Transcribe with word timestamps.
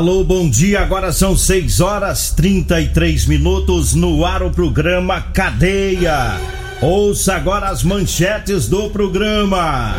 Alô, 0.00 0.24
bom 0.24 0.48
dia. 0.48 0.80
Agora 0.80 1.12
são 1.12 1.36
6 1.36 1.78
horas 1.82 2.30
33 2.30 3.26
minutos 3.26 3.94
no 3.94 4.24
ar 4.24 4.42
o 4.42 4.50
programa 4.50 5.20
Cadeia. 5.20 6.40
Ouça 6.80 7.34
agora 7.34 7.68
as 7.68 7.82
manchetes 7.82 8.66
do 8.66 8.88
programa. 8.88 9.94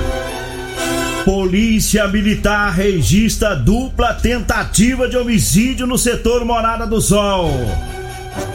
Polícia 1.23 2.07
Militar 2.07 2.73
registra 2.73 3.55
dupla 3.55 4.15
tentativa 4.15 5.07
de 5.07 5.17
homicídio 5.17 5.85
no 5.85 5.99
setor 5.99 6.43
Morada 6.43 6.87
do 6.87 6.99
Sol. 6.99 7.51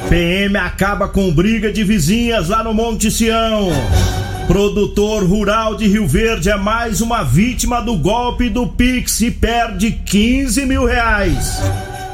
PM 0.08 0.56
acaba 0.56 1.06
com 1.06 1.32
briga 1.32 1.72
de 1.72 1.84
vizinhas 1.84 2.48
lá 2.48 2.64
no 2.64 2.74
Monte 2.74 3.08
Sião. 3.08 3.68
Produtor 4.46 5.24
rural 5.24 5.74
de 5.74 5.88
Rio 5.88 6.06
Verde 6.06 6.48
é 6.48 6.56
mais 6.56 7.00
uma 7.00 7.24
vítima 7.24 7.82
do 7.82 7.96
golpe 7.96 8.48
do 8.48 8.68
Pix 8.68 9.20
e 9.20 9.30
perde 9.30 9.90
15 9.90 10.64
mil 10.64 10.84
reais. 10.84 11.60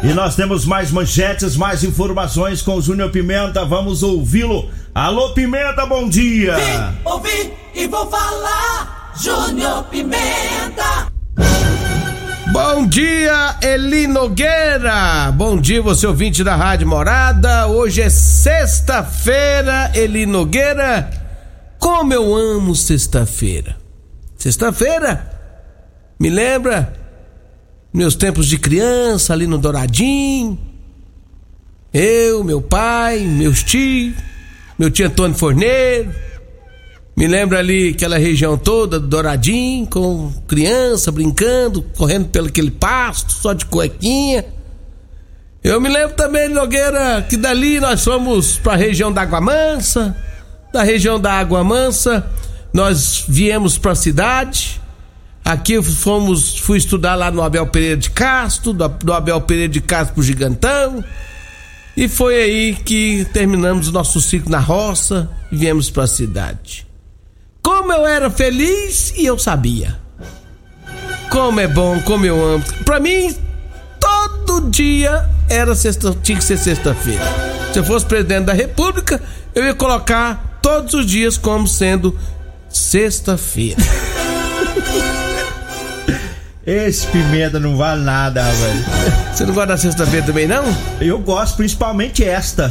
E 0.03 0.15
nós 0.15 0.35
temos 0.35 0.65
mais 0.65 0.91
manchetes, 0.91 1.57
mais 1.57 1.85
informações 1.85 2.63
com 2.63 2.77
o 2.77 2.83
Júnior 2.83 3.11
Pimenta. 3.11 3.67
Vamos 3.67 4.03
ouvi-lo. 4.03 4.71
Alô, 4.95 5.35
Pimenta, 5.35 5.85
bom 5.85 6.09
dia. 6.09 6.57
Vim, 6.57 6.99
ouvi 7.05 7.53
e 7.75 7.87
vou 7.87 8.07
falar. 8.11 9.13
Júnior 9.21 9.85
Pimenta. 9.85 11.13
Bom 12.51 12.87
dia, 12.87 13.57
Eli 13.63 14.07
Nogueira. 14.07 15.31
Bom 15.35 15.59
dia, 15.59 15.83
você 15.83 16.07
ouvinte 16.07 16.43
da 16.43 16.57
Rádio 16.57 16.89
Morada. 16.89 17.67
Hoje 17.67 18.01
é 18.01 18.09
sexta-feira, 18.09 19.91
Eli 19.95 20.25
Nogueira. 20.25 21.22
Como 21.83 22.15
eu 22.15 22.33
amo 22.33 22.77
sexta-feira. 22.77 23.77
Sexta-feira 24.39 25.29
me 26.17 26.31
lembra 26.31 26.95
meus 27.93 28.15
tempos 28.15 28.47
de 28.47 28.57
criança 28.57 29.33
ali 29.33 29.49
no 29.49 29.59
Douradinho. 29.59 30.57
Eu, 31.93 32.45
meu 32.45 32.63
pai, 32.63 33.19
meus 33.19 33.65
tios, 33.65 34.15
meu 34.79 34.93
tio 34.93 35.09
Antônio 35.09 35.37
Forneiro. 35.37 36.15
Me 37.17 37.27
lembra 37.27 37.59
ali 37.59 37.89
aquela 37.89 38.17
região 38.17 38.57
toda 38.57 39.01
do 39.01 39.09
Douradinho, 39.09 39.85
com 39.89 40.33
criança 40.47 41.11
brincando, 41.11 41.83
correndo 41.97 42.29
pelo 42.29 42.47
aquele 42.47 42.71
pasto, 42.71 43.33
só 43.33 43.53
de 43.53 43.67
cuequinha. 43.67 44.45
Eu 45.65 45.81
me 45.81 45.89
lembro 45.89 46.15
também, 46.15 46.49
Nogueira, 46.49 47.27
que 47.29 47.37
dali 47.37 47.81
nós 47.81 48.05
fomos 48.05 48.57
para 48.57 48.75
a 48.75 48.77
região 48.77 49.13
da 49.13 49.23
Água 49.23 49.41
Mansa 49.41 50.17
da 50.73 50.83
região 50.83 51.21
da 51.21 51.33
Água 51.33 51.63
Mansa, 51.63 52.27
nós 52.73 53.25
viemos 53.29 53.77
para 53.77 53.93
a 53.93 53.97
cidade. 53.97 54.81
Aqui 55.45 55.83
fomos, 55.83 56.59
fui 56.59 56.79
estudar 56.79 57.15
lá 57.15 57.31
no 57.31 57.43
Abel 57.43 57.67
Pereira 57.67 57.97
de 57.97 58.11
Castro, 58.11 58.73
do, 58.73 58.89
do 58.89 59.13
Abel 59.13 59.41
Pereira 59.43 59.73
de 59.73 59.81
Castro 59.81 60.15
pro 60.15 60.23
Gigantão. 60.23 61.05
E 61.97 62.09
foi 62.09 62.37
aí 62.37 62.75
que 62.75 63.27
terminamos 63.33 63.89
o 63.89 63.93
nosso 63.93 64.21
ciclo 64.21 64.51
na 64.51 64.61
roça 64.61 65.29
e 65.51 65.57
viemos 65.57 65.91
para 65.91 66.05
a 66.05 66.07
cidade. 66.07 66.87
Como 67.63 67.93
eu 67.93 68.07
era 68.07 68.31
feliz 68.31 69.13
e 69.17 69.27
eu 69.27 69.39
sabia. 69.39 70.01
Como 71.31 71.61
é 71.61 71.69
bom, 71.69 72.01
como 72.03 72.25
eu 72.25 72.43
amo. 72.43 72.65
Para 72.85 72.99
mim, 72.99 73.37
todo 74.01 74.71
dia 74.71 75.29
era 75.51 75.75
sexta, 75.75 76.17
tinha 76.23 76.39
que 76.39 76.45
ser 76.45 76.57
sexta-feira. 76.57 77.25
Se 77.73 77.79
eu 77.79 77.85
fosse 77.85 78.07
presidente 78.07 78.47
da 78.47 78.53
República, 78.53 79.21
eu 79.55 79.65
ia 79.65 79.75
colocar 79.75 80.52
todos 80.63 80.95
os 80.95 81.05
dias 81.05 81.37
como 81.37 81.67
sendo 81.67 82.17
sexta-feira. 82.69 83.83
Esse 86.65 87.09
pimenta 87.09 87.59
não 87.59 87.77
vale 87.77 88.03
nada, 88.03 88.45
velho. 88.45 88.85
Você 89.33 89.45
não 89.45 89.53
gosta 89.53 89.67
da 89.69 89.77
sexta-feira 89.77 90.25
também, 90.25 90.47
não? 90.47 90.63
Eu 91.01 91.19
gosto, 91.19 91.57
principalmente 91.57 92.23
esta. 92.23 92.71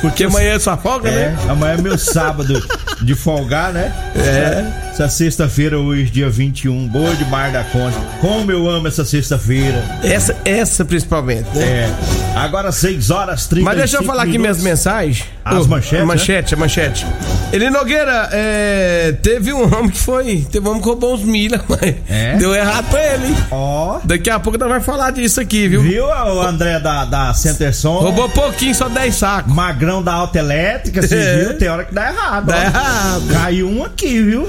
Porque 0.00 0.24
amanhã 0.24 0.54
é 0.54 0.58
sua 0.58 0.76
folga, 0.76 1.08
é, 1.08 1.30
né? 1.30 1.38
Amanhã 1.48 1.74
é 1.74 1.80
meu 1.80 1.96
sábado 1.96 2.60
de 3.00 3.14
folgar, 3.14 3.72
né? 3.72 3.94
É. 4.16 4.91
Essa 4.92 5.08
sexta-feira, 5.08 5.78
hoje, 5.78 6.10
dia 6.10 6.28
21, 6.28 6.86
boa 6.86 7.14
demais 7.16 7.50
da 7.50 7.64
conta. 7.64 7.96
Como 8.20 8.52
eu 8.52 8.68
amo 8.68 8.86
essa 8.86 9.04
sexta-feira. 9.06 9.82
Essa, 10.02 10.36
essa 10.44 10.84
principalmente, 10.84 11.46
né? 11.54 11.64
É. 11.64 11.94
Agora 12.36 12.70
6 12.70 13.10
horas 13.10 13.46
30 13.46 13.64
Mas 13.64 13.78
deixa 13.78 13.96
eu 13.96 14.02
falar 14.02 14.24
aqui 14.24 14.36
minhas 14.38 14.62
mensagens. 14.62 15.24
As 15.44 15.64
Oh, 15.64 15.68
manchetes, 15.68 16.00
A 16.02 16.06
manchete, 16.06 16.54
a 16.54 16.56
manchete. 16.58 17.06
Eli 17.52 17.68
Nogueira, 17.70 18.28
é, 18.32 19.12
teve 19.22 19.52
um 19.52 19.62
homem 19.64 19.88
que 19.90 19.98
foi. 19.98 20.46
Teve 20.52 20.66
um 20.68 20.70
homem 20.72 20.82
que 20.82 20.88
roubou 20.88 21.14
uns 21.14 21.24
milha, 21.24 21.60
mas 21.68 21.94
É? 22.08 22.36
deu 22.36 22.54
errado 22.54 22.88
pra 22.90 23.02
ele, 23.14 23.26
hein? 23.28 23.36
Ó. 23.50 23.98
Daqui 24.04 24.28
a 24.30 24.38
pouco 24.38 24.58
nós 24.58 24.68
vamos 24.68 24.84
falar 24.84 25.10
disso 25.10 25.40
aqui, 25.40 25.68
viu? 25.68 25.80
Viu 25.82 26.04
o 26.04 26.40
André 26.42 26.78
da, 26.78 27.06
da 27.06 27.32
Centerson? 27.34 27.98
Roubou 27.98 28.28
pouquinho, 28.28 28.74
só 28.74 28.88
10 28.90 29.14
sacos. 29.14 29.52
Magrão 29.54 30.02
da 30.02 30.12
Alta 30.12 30.38
Elétrica, 30.38 31.00
você 31.02 31.16
É. 31.16 31.38
viu? 31.44 31.58
Tem 31.58 31.68
hora 31.68 31.84
que 31.84 31.94
dá 31.94 32.10
errado. 32.10 32.46
Dá 32.46 32.56
ó. 32.56 32.60
errado. 32.62 33.28
Caiu 33.32 33.68
um 33.68 33.84
aqui, 33.84 34.22
viu? 34.22 34.48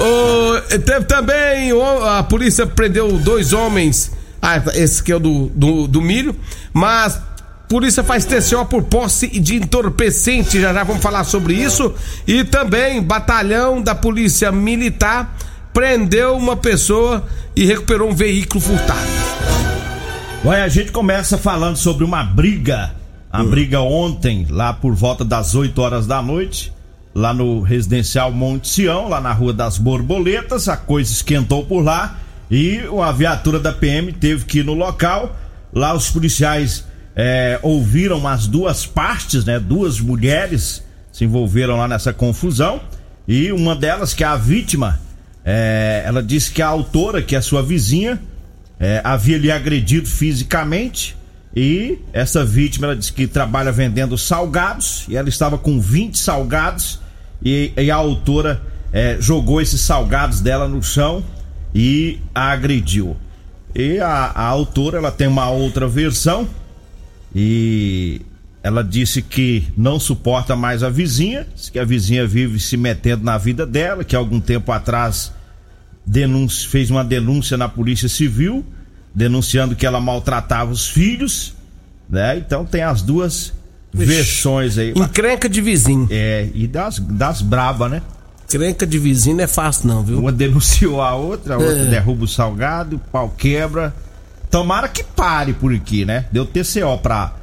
Ô, 0.00 0.78
teve 0.78 1.04
também, 1.04 1.72
a 2.08 2.22
polícia 2.22 2.66
prendeu 2.66 3.18
dois 3.18 3.52
homens. 3.52 4.10
Ah, 4.40 4.56
esse 4.74 5.02
que 5.02 5.12
é 5.12 5.16
o 5.16 5.20
do, 5.20 5.46
do, 5.54 5.86
do 5.86 6.00
milho. 6.00 6.34
Mas 6.72 7.20
polícia 7.68 8.02
faz 8.02 8.24
TCO 8.24 8.64
por 8.64 8.84
posse 8.84 9.28
de 9.28 9.56
entorpecente. 9.56 10.60
Já 10.60 10.72
já 10.72 10.82
vamos 10.82 11.02
falar 11.02 11.24
sobre 11.24 11.54
isso. 11.54 11.94
E 12.26 12.42
também, 12.44 13.02
batalhão 13.02 13.82
da 13.82 13.94
polícia 13.94 14.50
militar 14.50 15.36
prendeu 15.72 16.36
uma 16.36 16.56
pessoa 16.56 17.24
e 17.54 17.64
recuperou 17.64 18.10
um 18.10 18.14
veículo 18.14 18.60
furtado. 18.60 19.10
Olha, 20.44 20.64
a 20.64 20.68
gente 20.68 20.90
começa 20.90 21.36
falando 21.36 21.76
sobre 21.76 22.04
uma 22.04 22.24
briga. 22.24 22.94
A 23.30 23.44
briga 23.44 23.80
ontem, 23.80 24.46
lá 24.50 24.72
por 24.72 24.92
volta 24.92 25.24
das 25.24 25.54
8 25.54 25.80
horas 25.80 26.06
da 26.06 26.20
noite, 26.20 26.72
lá 27.14 27.34
no 27.34 27.60
residencial 27.60 28.32
Monte 28.32 28.68
Sião, 28.68 29.08
lá 29.08 29.20
na 29.20 29.32
Rua 29.32 29.52
das 29.52 29.78
Borboletas. 29.78 30.68
A 30.68 30.76
coisa 30.76 31.12
esquentou 31.12 31.64
por 31.64 31.82
lá 31.82 32.18
e 32.50 32.80
uma 32.88 33.12
viatura 33.12 33.58
da 33.58 33.72
PM 33.72 34.12
teve 34.12 34.44
que 34.44 34.58
ir 34.60 34.64
no 34.64 34.74
local. 34.74 35.36
Lá 35.72 35.94
os 35.94 36.10
policiais 36.10 36.84
é, 37.14 37.58
ouviram 37.62 38.26
as 38.26 38.46
duas 38.46 38.86
partes, 38.86 39.44
né? 39.44 39.58
Duas 39.58 40.00
mulheres 40.00 40.82
se 41.12 41.24
envolveram 41.24 41.76
lá 41.76 41.86
nessa 41.86 42.12
confusão. 42.12 42.80
E 43.26 43.52
uma 43.52 43.76
delas, 43.76 44.14
que 44.14 44.24
é 44.24 44.26
a 44.26 44.36
vítima, 44.36 45.00
é, 45.44 46.02
ela 46.04 46.22
disse 46.22 46.50
que 46.50 46.62
a 46.62 46.66
autora, 46.66 47.22
que 47.22 47.36
é 47.36 47.40
sua 47.40 47.62
vizinha, 47.62 48.20
é, 48.78 49.00
havia 49.04 49.38
lhe 49.38 49.50
agredido 49.50 50.08
fisicamente 50.08 51.16
e 51.54 51.98
essa 52.12 52.44
vítima 52.44 52.86
ela 52.86 52.96
disse 52.96 53.12
que 53.12 53.26
trabalha 53.26 53.72
vendendo 53.72 54.16
salgados 54.16 55.04
e 55.08 55.16
ela 55.16 55.28
estava 55.28 55.58
com 55.58 55.80
20 55.80 56.16
salgados 56.16 57.00
e, 57.42 57.72
e 57.76 57.90
a 57.90 57.96
autora 57.96 58.62
é, 58.92 59.16
jogou 59.20 59.60
esses 59.60 59.80
salgados 59.80 60.40
dela 60.40 60.68
no 60.68 60.82
chão 60.82 61.24
e 61.74 62.20
a 62.34 62.52
agrediu. 62.52 63.16
E 63.74 63.98
a, 63.98 64.32
a 64.34 64.44
autora 64.44 64.98
ela 64.98 65.10
tem 65.10 65.26
uma 65.26 65.50
outra 65.50 65.88
versão 65.88 66.48
e 67.34 68.22
ela 68.62 68.82
disse 68.84 69.22
que 69.22 69.66
não 69.76 69.98
suporta 69.98 70.54
mais 70.54 70.82
a 70.82 70.90
vizinha, 70.90 71.46
que 71.72 71.78
a 71.78 71.84
vizinha 71.84 72.26
vive 72.26 72.60
se 72.60 72.76
metendo 72.76 73.24
na 73.24 73.38
vida 73.38 73.66
dela, 73.66 74.04
que 74.04 74.14
algum 74.14 74.40
tempo 74.40 74.70
atrás 74.70 75.32
denúncia, 76.04 76.68
fez 76.68 76.90
uma 76.90 77.04
denúncia 77.04 77.56
na 77.56 77.68
Polícia 77.68 78.08
Civil, 78.08 78.64
denunciando 79.14 79.74
que 79.74 79.86
ela 79.86 80.00
maltratava 80.00 80.70
os 80.70 80.88
filhos, 80.88 81.54
né? 82.08 82.38
Então 82.38 82.64
tem 82.64 82.82
as 82.82 83.02
duas 83.02 83.52
Ixi, 83.94 84.04
versões 84.04 84.78
aí. 84.78 84.92
Encrenca 84.96 85.48
de 85.48 85.60
vizinho. 85.60 86.08
É, 86.10 86.48
e 86.54 86.66
das, 86.66 86.98
das 86.98 87.42
braba, 87.42 87.88
né? 87.88 88.02
Encrenca 88.44 88.86
de 88.86 88.98
vizinho 88.98 89.36
não 89.36 89.44
é 89.44 89.48
fácil 89.48 89.88
não, 89.88 90.02
viu? 90.02 90.18
Uma 90.18 90.32
denunciou 90.32 91.02
a 91.02 91.14
outra, 91.14 91.54
a 91.54 91.58
outra 91.58 91.82
é. 91.82 91.86
derruba 91.86 92.24
o 92.24 92.28
salgado, 92.28 92.96
o 92.96 92.98
pau 92.98 93.32
quebra. 93.36 93.94
Tomara 94.50 94.88
que 94.88 95.04
pare 95.04 95.52
por 95.52 95.72
aqui, 95.72 96.04
né? 96.04 96.24
Deu 96.32 96.44
TCO 96.44 96.98
pra 97.00 97.34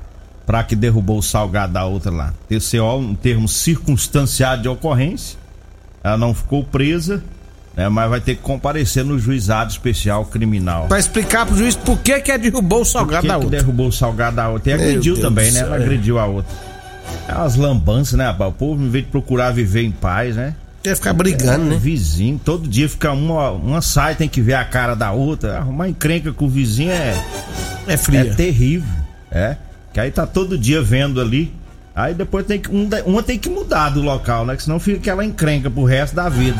para 0.47 0.63
que 0.63 0.77
derrubou 0.77 1.17
o 1.17 1.21
salgado 1.21 1.73
da 1.73 1.83
outra 1.83 2.09
lá. 2.09 2.33
TCO, 2.47 2.95
um 2.97 3.13
termo 3.13 3.49
circunstanciado 3.49 4.61
de 4.61 4.69
ocorrência. 4.69 5.37
Ela 6.01 6.17
não 6.17 6.33
ficou 6.33 6.63
presa, 6.63 7.21
né, 7.77 7.87
mas 7.89 8.09
vai 8.09 8.19
ter 8.19 8.35
que 8.35 8.41
comparecer 8.41 9.05
no 9.05 9.19
juizado 9.19 9.71
especial 9.71 10.25
criminal. 10.25 10.87
Para 10.87 10.97
explicar 10.97 11.45
pro 11.45 11.55
juiz 11.55 11.75
por 11.75 11.99
que 11.99 12.19
que 12.19 12.35
derrubou 12.35 12.81
o 12.81 12.85
salgado 12.85 13.27
da 13.27 13.37
outra. 13.37 13.51
Que 13.51 13.55
derrubou 13.55 13.87
o 13.89 13.91
salgado 13.91 14.35
da 14.35 14.49
outra. 14.49 14.71
E 14.71 14.73
agrediu 14.73 15.13
Meu 15.13 15.21
também, 15.21 15.45
Deus 15.45 15.55
né? 15.55 15.61
Ela 15.61 15.75
agrediu 15.75 16.17
a 16.17 16.25
outra. 16.25 16.51
É 17.27 17.35
umas 17.35 17.55
lambanças, 17.55 18.17
né? 18.17 18.29
O 18.31 18.51
povo, 18.51 18.83
em 18.83 18.89
vez 18.89 19.05
de 19.05 19.11
procurar 19.11 19.51
viver 19.51 19.83
em 19.83 19.91
paz, 19.91 20.35
né? 20.35 20.55
Quer 20.81 20.95
ficar 20.95 21.13
brigando, 21.13 21.67
é, 21.67 21.69
né? 21.69 21.77
Vizinho, 21.77 22.41
todo 22.43 22.67
dia 22.67 22.89
fica 22.89 23.11
uma, 23.11 23.51
uma 23.51 23.81
sai, 23.81 24.15
tem 24.15 24.27
que 24.27 24.41
ver 24.41 24.55
a 24.55 24.65
cara 24.65 24.95
da 24.95 25.11
outra. 25.11 25.59
Arrumar 25.59 25.87
encrenca 25.87 26.33
com 26.33 26.45
o 26.45 26.49
vizinho 26.49 26.91
é. 26.91 27.13
É 27.85 27.95
fria. 27.95 28.21
É 28.21 28.23
terrível. 28.33 28.89
É. 29.31 29.55
Que 29.93 29.99
aí 29.99 30.09
tá 30.09 30.25
todo 30.25 30.57
dia 30.57 30.81
vendo 30.81 31.21
ali. 31.21 31.53
Aí 31.95 32.15
depois 32.15 32.45
tem 32.45 32.59
que. 32.59 32.73
Um, 32.73 32.89
uma 33.05 33.21
tem 33.21 33.37
que 33.37 33.49
mudar 33.49 33.89
do 33.89 34.01
local, 34.01 34.45
né? 34.45 34.55
Que 34.55 34.63
senão 34.63 34.79
fica 34.79 34.97
aquela 34.97 35.23
encrenca 35.23 35.69
pro 35.69 35.83
resto 35.83 36.15
da 36.15 36.27
vida. 36.27 36.59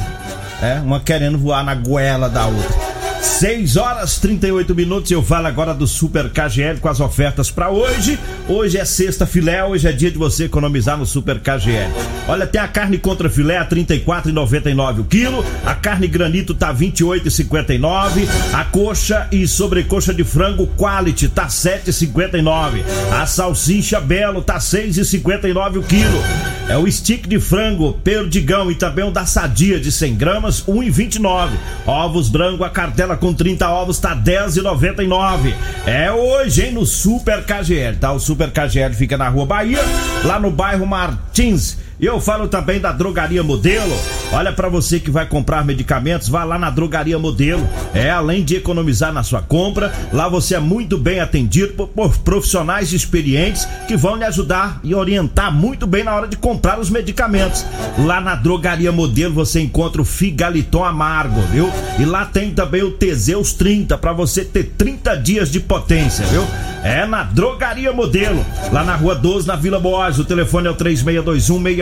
É, 0.62 0.80
uma 0.80 1.00
querendo 1.00 1.38
voar 1.38 1.64
na 1.64 1.76
goela 1.76 2.28
da 2.30 2.48
outra. 2.48 2.87
6 3.22 3.78
horas 3.78 4.18
38 4.20 4.74
minutos. 4.76 5.12
Eu 5.12 5.24
falo 5.24 5.48
agora 5.48 5.74
do 5.74 5.88
Super 5.88 6.30
KGL 6.30 6.80
com 6.80 6.90
as 6.90 7.00
ofertas 7.00 7.52
para 7.52 7.70
hoje. 7.70 8.20
Hoje 8.48 8.78
é 8.78 8.86
sexta 8.86 9.26
filé, 9.26 9.64
hoje 9.64 9.88
é 9.88 9.92
dia 9.92 10.12
de 10.12 10.18
você 10.18 10.46
economizar 10.46 10.98
no 10.98 11.06
Super 11.06 11.40
KGL. 11.40 11.92
Olha, 12.28 12.48
tem 12.48 12.60
a 12.60 12.68
carne 12.68 12.98
contra 12.98 13.30
filé 13.30 13.58
a 13.58 13.66
34,99 13.66 15.00
o 15.00 15.04
quilo, 15.04 15.46
a 15.66 15.74
carne 15.74 16.08
granito 16.08 16.54
tá 16.54 16.74
28,59, 16.74 18.28
a 18.54 18.66
coxa 18.66 19.28
e 19.32 19.48
sobrecoxa 19.48 20.14
de 20.14 20.24
frango 20.24 20.68
quality 20.78 21.30
tá 21.30 21.48
7,59, 21.48 22.84
a 23.12 23.26
salsicha 23.26 24.00
belo 24.00 24.42
tá 24.42 24.58
6,59 24.58 25.78
o 25.78 25.84
quilo. 25.84 26.22
É 26.70 26.78
o 26.78 26.86
stick 26.92 27.28
de 27.28 27.40
frango 27.40 27.94
perdigão 28.04 28.70
e 28.70 28.76
também 28.76 29.06
o 29.06 29.12
da 29.12 29.26
sadia 29.26 29.80
de 29.80 29.90
100 29.90 30.16
gramas 30.16 30.62
1,29. 30.66 31.52
Ovos 31.86 32.28
branco 32.28 32.66
a 32.66 32.70
cartela 32.70 33.07
com 33.16 33.34
30 33.34 33.70
ovos 33.70 34.00
tá 34.00 34.16
10,99. 34.16 35.54
É 35.86 36.12
hoje, 36.12 36.66
hein, 36.66 36.72
no 36.74 36.86
Super 36.86 37.46
KGL, 37.46 37.98
tá? 37.98 38.12
O 38.12 38.20
Super 38.20 38.52
KGL 38.52 38.94
fica 38.94 39.18
na 39.18 39.30
Rua 39.30 39.46
Bahia, 39.46 39.80
lá 40.26 40.40
no 40.40 40.52
bairro 40.52 40.86
Martins. 40.86 41.78
Eu 42.00 42.22
falo 42.22 42.48
também 42.48 42.80
da 42.80 42.92
Drogaria 42.92 43.42
Modelo. 43.42 43.92
Olha 44.32 44.54
para 44.54 44.70
você 44.70 45.00
que 45.00 45.10
vai 45.10 45.26
comprar 45.26 45.66
medicamentos, 45.66 46.30
vá 46.30 46.44
lá 46.44 46.60
na 46.60 46.70
Drogaria 46.70 47.18
Modelo. 47.18 47.68
É, 47.92 48.12
além 48.12 48.44
de 48.44 48.56
economizar 48.56 49.12
na 49.12 49.24
sua 49.24 49.42
compra, 49.42 49.92
lá 50.14 50.30
você 50.30 50.54
é 50.54 50.60
muito 50.60 50.96
bem 50.96 51.20
atendido 51.20 51.74
por, 51.88 52.16
profissionais 52.20 52.94
experientes 52.94 53.68
que 53.88 53.98
vão 53.98 54.16
lhe 54.16 54.26
ajudar 54.26 54.80
e 54.84 54.94
orientar 54.94 55.52
muito 55.52 55.88
bem 55.88 56.04
na 56.04 56.14
hora 56.14 56.28
de 56.28 56.38
comprar 56.38 56.80
os 56.80 56.92
medicamentos. 56.92 57.66
Lá 58.06 58.22
na 58.22 58.36
Drogaria 58.36 58.92
Modelo 58.92 59.34
você 59.34 59.60
encontra 59.60 60.00
o 60.00 60.06
Figaliton 60.06 60.84
Amargo, 60.84 61.42
viu? 61.52 61.68
E 61.98 62.06
lá 62.06 62.26
tem 62.26 62.52
também 62.52 62.84
o 62.84 62.92
Teseus 62.92 63.54
30 63.54 63.98
para 63.98 64.14
você 64.14 64.46
ter 64.46 64.76
30 64.78 65.16
dias 65.16 65.52
de 65.52 65.60
potência, 65.60 66.28
viu? 66.28 66.46
É 66.84 67.06
na 67.06 67.24
Drogaria 67.24 67.92
Modelo, 67.92 68.46
lá 68.72 68.84
na 68.84 68.96
Rua 68.96 69.16
12, 69.16 69.48
na 69.48 69.56
Vila 69.56 69.80
Boas. 69.80 70.20
O 70.20 70.26
telefone 70.26 70.68
é 70.68 70.72
o 70.72 70.76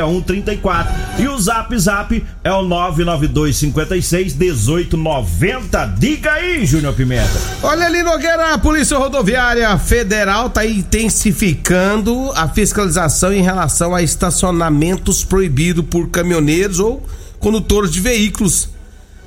36216134 0.06 0.88
e 1.20 1.28
o 1.28 1.40
Zap 1.40 1.78
Zap 1.78 2.26
é 2.44 2.52
o 2.52 2.62
99256 2.64 4.36
1890. 4.36 5.96
Diga 5.98 6.34
aí, 6.34 6.66
Júnior 6.66 6.94
Pimenta. 6.94 7.40
Olha 7.64 7.86
ali, 7.86 8.04
Nogueira, 8.04 8.54
a 8.54 8.58
Polícia 8.58 8.98
Rodoviária 8.98 9.78
Federal 9.78 10.50
tá 10.50 10.66
intensificando 10.66 12.32
a 12.36 12.48
fiscalização 12.48 13.34
em 13.34 13.42
relação 13.42 13.94
a 13.96 14.02
estacionamentos 14.02 15.24
proibidos 15.24 15.86
por 15.86 16.10
caminhoneiros 16.10 16.80
ou 16.80 17.06
condutores 17.40 17.92
de 17.92 18.00
veículos 18.00 18.70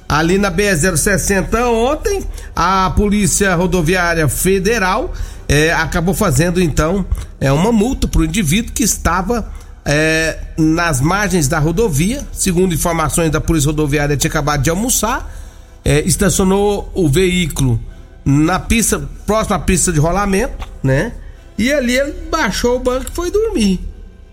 ali 0.08 0.38
na 0.38 0.50
BR-060 0.50 1.54
ontem, 1.66 2.24
a 2.56 2.90
Polícia 2.96 3.54
Rodoviária 3.54 4.26
Federal 4.26 5.12
é, 5.46 5.72
acabou 5.72 6.14
fazendo 6.14 6.60
então 6.60 7.04
é, 7.38 7.52
uma 7.52 7.70
multa 7.70 8.08
para 8.08 8.22
o 8.22 8.24
indivíduo 8.24 8.72
que 8.72 8.82
estava 8.82 9.50
é, 9.90 10.38
nas 10.58 11.00
margens 11.00 11.48
da 11.48 11.58
rodovia, 11.58 12.22
segundo 12.30 12.74
informações 12.74 13.30
da 13.30 13.40
Polícia 13.40 13.68
Rodoviária, 13.68 14.18
tinha 14.18 14.28
acabado 14.28 14.62
de 14.62 14.68
almoçar, 14.68 15.34
é, 15.82 16.00
estacionou 16.00 16.92
o 16.94 17.08
veículo 17.08 17.80
na 18.22 18.60
pista, 18.60 19.08
próxima 19.24 19.56
à 19.56 19.58
pista 19.58 19.90
de 19.90 19.98
rolamento, 19.98 20.68
né? 20.82 21.14
E 21.56 21.72
ali 21.72 21.96
ele 21.96 22.12
baixou 22.30 22.76
o 22.76 22.78
banco 22.78 23.06
e 23.10 23.14
foi 23.14 23.30
dormir. 23.30 23.80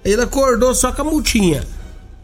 Ele 0.03 0.21
acordou 0.21 0.75
só 0.75 0.91
com 0.91 1.03
a 1.03 1.05
multinha. 1.05 1.63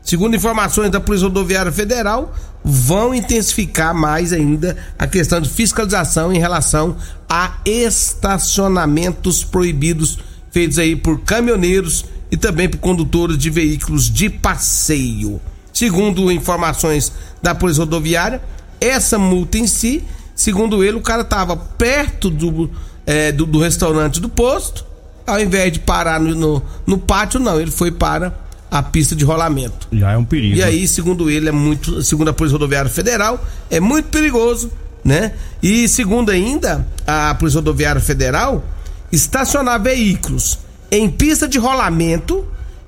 Segundo 0.03 0.35
informações 0.35 0.91
da 0.91 0.99
Polícia 0.99 1.29
Rodoviária 1.29 1.71
Federal, 1.71 2.35
vão 2.61 3.15
intensificar 3.15 3.95
mais 3.95 4.33
ainda 4.33 4.75
a 4.99 5.07
questão 5.07 5.39
de 5.39 5.47
fiscalização 5.47 6.33
em 6.33 6.37
relação 6.37 6.97
a 7.29 7.59
estacionamentos 7.63 9.41
proibidos 9.41 10.19
feitos 10.51 10.77
aí 10.77 10.97
por 10.97 11.21
caminhoneiros 11.21 12.03
e 12.31 12.37
também 12.37 12.69
por 12.69 12.77
condutores 12.77 13.37
de 13.37 13.49
veículos 13.49 14.09
de 14.09 14.29
passeio. 14.29 15.41
Segundo 15.73 16.31
informações 16.31 17.11
da 17.43 17.53
Polícia 17.53 17.83
Rodoviária, 17.83 18.41
essa 18.79 19.19
multa 19.19 19.57
em 19.57 19.67
si, 19.67 20.03
segundo 20.33 20.83
ele, 20.83 20.97
o 20.97 21.01
cara 21.01 21.21
estava 21.21 21.55
perto 21.57 22.29
do, 22.29 22.69
é, 23.05 23.31
do, 23.31 23.45
do, 23.45 23.59
restaurante 23.59 24.21
do 24.21 24.29
posto, 24.29 24.85
ao 25.27 25.39
invés 25.39 25.73
de 25.73 25.79
parar 25.79 26.19
no, 26.19 26.33
no, 26.33 26.63
no 26.85 26.97
pátio, 26.97 27.39
não, 27.39 27.59
ele 27.59 27.71
foi 27.71 27.91
para 27.91 28.33
a 28.69 28.81
pista 28.81 29.15
de 29.15 29.25
rolamento. 29.25 29.87
Já 29.91 30.11
é 30.11 30.17
um 30.17 30.23
perigo. 30.23 30.55
E 30.55 30.63
aí, 30.63 30.87
segundo 30.87 31.29
ele, 31.29 31.49
é 31.49 31.51
muito, 31.51 32.01
segundo 32.01 32.29
a 32.29 32.33
Polícia 32.33 32.55
Rodoviária 32.55 32.89
Federal, 32.89 33.43
é 33.69 33.79
muito 33.79 34.07
perigoso, 34.07 34.71
né? 35.03 35.33
E 35.61 35.87
segundo 35.87 36.31
ainda 36.31 36.87
a 37.05 37.35
Polícia 37.35 37.59
Rodoviária 37.59 37.99
Federal, 37.99 38.63
estacionar 39.11 39.81
veículos 39.81 40.57
em 40.91 41.09
pista 41.09 41.47
de 41.47 41.57
rolamento 41.57 42.45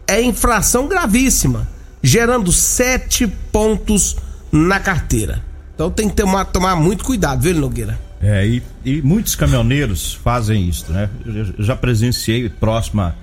é 0.08 0.22
infração 0.22 0.88
gravíssima, 0.88 1.68
gerando 2.02 2.52
sete 2.52 3.26
pontos 3.52 4.18
na 4.52 4.80
carteira. 4.80 5.44
Então 5.74 5.90
tem 5.90 6.10
que 6.10 6.16
tomar, 6.16 6.46
tomar 6.46 6.76
muito 6.76 7.04
cuidado, 7.04 7.42
viu, 7.42 7.56
Nogueira? 7.56 8.00
É, 8.22 8.46
e, 8.46 8.64
e 8.86 9.02
muitos 9.02 9.36
caminhoneiros 9.36 10.14
fazem 10.14 10.68
isso, 10.68 10.92
né? 10.92 11.10
Eu 11.26 11.64
já 11.64 11.76
presenciei 11.76 12.48
próxima 12.50 13.16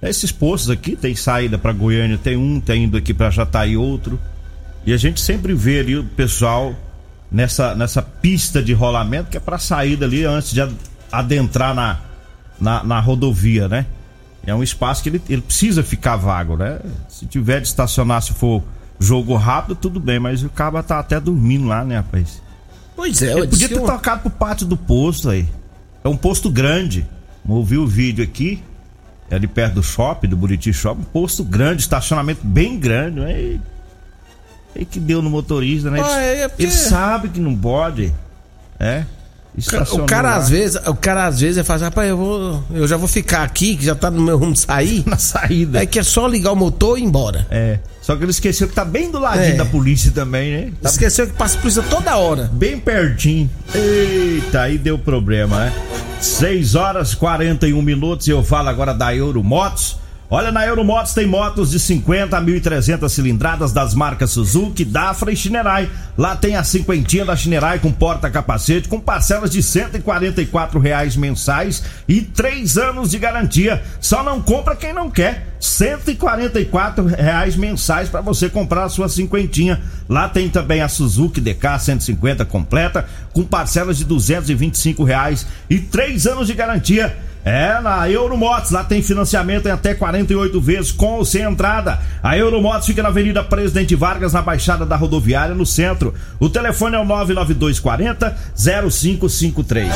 esses 0.00 0.30
postos 0.30 0.70
aqui 0.70 0.94
tem 0.94 1.14
saída 1.16 1.58
para 1.58 1.72
Goiânia, 1.72 2.16
tem 2.16 2.36
um, 2.36 2.60
tem 2.60 2.84
indo 2.84 2.96
aqui 2.96 3.12
para 3.12 3.30
Jataí 3.30 3.76
outro. 3.76 4.18
E 4.86 4.92
a 4.92 4.96
gente 4.96 5.20
sempre 5.20 5.52
vê 5.54 5.80
ali 5.80 5.96
o 5.96 6.04
pessoal 6.04 6.74
nessa, 7.30 7.74
nessa 7.74 8.00
pista 8.00 8.62
de 8.62 8.72
rolamento 8.72 9.30
que 9.30 9.36
é 9.36 9.40
para 9.40 9.58
saída 9.58 10.06
ali 10.06 10.24
antes 10.24 10.52
de 10.52 10.66
adentrar 11.10 11.74
na, 11.74 11.98
na, 12.60 12.84
na, 12.84 13.00
rodovia, 13.00 13.68
né? 13.68 13.86
É 14.48 14.54
um 14.54 14.62
espaço 14.62 15.02
que 15.02 15.08
ele, 15.08 15.22
ele 15.28 15.42
precisa 15.42 15.82
ficar 15.82 16.16
vago, 16.16 16.56
né? 16.56 16.80
Se 17.08 17.26
tiver 17.26 17.60
de 17.60 17.68
estacionar, 17.68 18.22
se 18.22 18.32
for 18.32 18.62
jogo 18.98 19.36
rápido, 19.36 19.74
tudo 19.74 20.00
bem, 20.00 20.18
mas 20.18 20.42
o 20.42 20.48
cara 20.48 20.82
tá 20.82 20.98
até 20.98 21.20
dormindo 21.20 21.66
lá, 21.66 21.84
né, 21.84 21.96
rapaz? 21.96 22.42
Pois 22.96 23.20
é, 23.22 23.32
ele 23.32 23.46
podia 23.46 23.68
ter 23.68 23.76
eu... 23.76 23.84
tocado 23.84 24.22
pro 24.22 24.30
pátio 24.30 24.66
do 24.66 24.76
posto 24.76 25.28
aí. 25.30 25.46
É 26.02 26.08
um 26.08 26.16
posto 26.16 26.50
grande. 26.50 27.06
Ouvi 27.46 27.76
o 27.76 27.86
vídeo 27.86 28.24
aqui 28.24 28.62
é 29.30 29.34
ali 29.34 29.46
perto 29.46 29.74
do 29.74 29.82
shopping, 29.82 30.28
do 30.28 30.36
Buriti 30.36 30.72
Shopping, 30.72 31.02
um 31.02 31.04
posto 31.04 31.44
grande, 31.44 31.82
estacionamento 31.82 32.46
bem 32.46 32.78
grande, 32.78 33.20
né? 33.20 33.60
E 34.74 34.84
que 34.84 34.98
deu 34.98 35.20
no 35.20 35.28
motorista, 35.28 35.90
né? 35.90 36.00
Ah, 36.02 36.20
é 36.20 36.48
porque... 36.48 36.62
Ele 36.62 36.72
sabe 36.72 37.28
que 37.28 37.40
não 37.40 37.54
pode, 37.54 38.14
é? 38.78 39.04
O 39.92 40.06
cara, 40.06 40.36
às 40.36 40.48
vezes, 40.48 40.80
o 40.86 40.94
cara 40.94 41.26
às 41.26 41.40
vezes 41.40 41.66
faz, 41.66 41.82
rapaz, 41.82 42.08
eu, 42.08 42.16
vou, 42.16 42.64
eu 42.70 42.86
já 42.86 42.96
vou 42.96 43.08
ficar 43.08 43.42
aqui, 43.42 43.76
que 43.76 43.84
já 43.84 43.94
tá 43.94 44.10
no 44.10 44.20
meu 44.20 44.38
rumo 44.38 44.52
de 44.52 44.60
sair. 44.60 45.02
Na 45.06 45.16
saída. 45.16 45.82
É 45.82 45.86
que 45.86 45.98
é 45.98 46.02
só 46.02 46.26
ligar 46.26 46.52
o 46.52 46.56
motor 46.56 46.98
e 46.98 47.02
ir 47.02 47.04
embora. 47.04 47.46
É. 47.50 47.78
Só 48.00 48.16
que 48.16 48.24
ele 48.24 48.30
esqueceu 48.30 48.66
que 48.66 48.74
tá 48.74 48.84
bem 48.84 49.10
do 49.10 49.18
ladinho 49.18 49.54
é. 49.54 49.56
da 49.56 49.66
polícia 49.66 50.10
também, 50.10 50.50
né? 50.50 50.72
Tá... 50.80 50.88
Esqueceu 50.88 51.26
que 51.26 51.34
passa 51.34 51.58
polícia 51.58 51.82
toda 51.82 52.16
hora. 52.16 52.50
Bem 52.54 52.78
pertinho. 52.78 53.50
Eita, 53.74 54.62
aí 54.62 54.78
deu 54.78 54.98
problema, 54.98 55.66
né? 55.66 55.72
6 56.20 56.74
horas 56.74 57.14
41 57.14 57.80
minutos 57.82 58.26
e 58.26 58.30
eu 58.30 58.42
falo 58.42 58.68
agora 58.68 58.94
da 58.94 59.14
Euromotos. 59.14 59.98
Olha, 60.30 60.52
na 60.52 60.66
Euromotos 60.66 61.14
tem 61.14 61.26
motos 61.26 61.70
de 61.70 61.80
50 61.80 62.36
a 62.36 62.42
1.300 62.42 63.08
cilindradas 63.08 63.72
das 63.72 63.94
marcas 63.94 64.30
Suzuki, 64.30 64.84
Dafra 64.84 65.32
e 65.32 65.36
Shinerai. 65.36 65.88
Lá 66.18 66.36
tem 66.36 66.54
a 66.54 66.62
cinquentinha 66.62 67.24
da 67.24 67.34
Shinerai 67.34 67.78
com 67.78 67.90
porta-capacete, 67.90 68.90
com 68.90 69.00
parcelas 69.00 69.50
de 69.50 69.60
R$ 69.60 70.80
reais 70.82 71.16
mensais 71.16 71.82
e 72.06 72.20
três 72.20 72.76
anos 72.76 73.10
de 73.10 73.18
garantia. 73.18 73.82
Só 74.02 74.22
não 74.22 74.42
compra 74.42 74.76
quem 74.76 74.92
não 74.92 75.10
quer. 75.10 75.46
R$ 75.80 77.16
reais 77.16 77.56
mensais 77.56 78.10
para 78.10 78.20
você 78.20 78.50
comprar 78.50 78.84
a 78.84 78.88
sua 78.90 79.08
cinquentinha. 79.08 79.80
Lá 80.06 80.28
tem 80.28 80.50
também 80.50 80.82
a 80.82 80.88
Suzuki 80.90 81.40
DK 81.40 81.78
150 81.80 82.44
completa, 82.44 83.08
com 83.32 83.44
parcelas 83.44 83.96
de 83.96 84.04
R$ 84.04 85.04
reais 85.06 85.46
e 85.70 85.78
três 85.78 86.26
anos 86.26 86.48
de 86.48 86.52
garantia. 86.52 87.16
É, 87.48 87.80
na 87.80 88.10
Euromotos, 88.10 88.72
lá 88.72 88.84
tem 88.84 89.02
financiamento 89.02 89.66
em 89.66 89.70
até 89.70 89.94
48 89.94 90.60
vezes 90.60 90.92
com 90.92 91.24
sem 91.24 91.40
entrada. 91.40 91.98
A 92.22 92.36
Euromotos 92.36 92.86
fica 92.86 93.02
na 93.02 93.08
Avenida 93.08 93.42
Presidente 93.42 93.94
Vargas, 93.94 94.34
na 94.34 94.42
Baixada 94.42 94.84
da 94.84 94.96
Rodoviária, 94.96 95.54
no 95.54 95.64
centro. 95.64 96.12
O 96.38 96.50
telefone 96.50 96.96
é 96.96 96.98
o 96.98 97.06
99240 97.06 98.36
0553. 98.54 99.94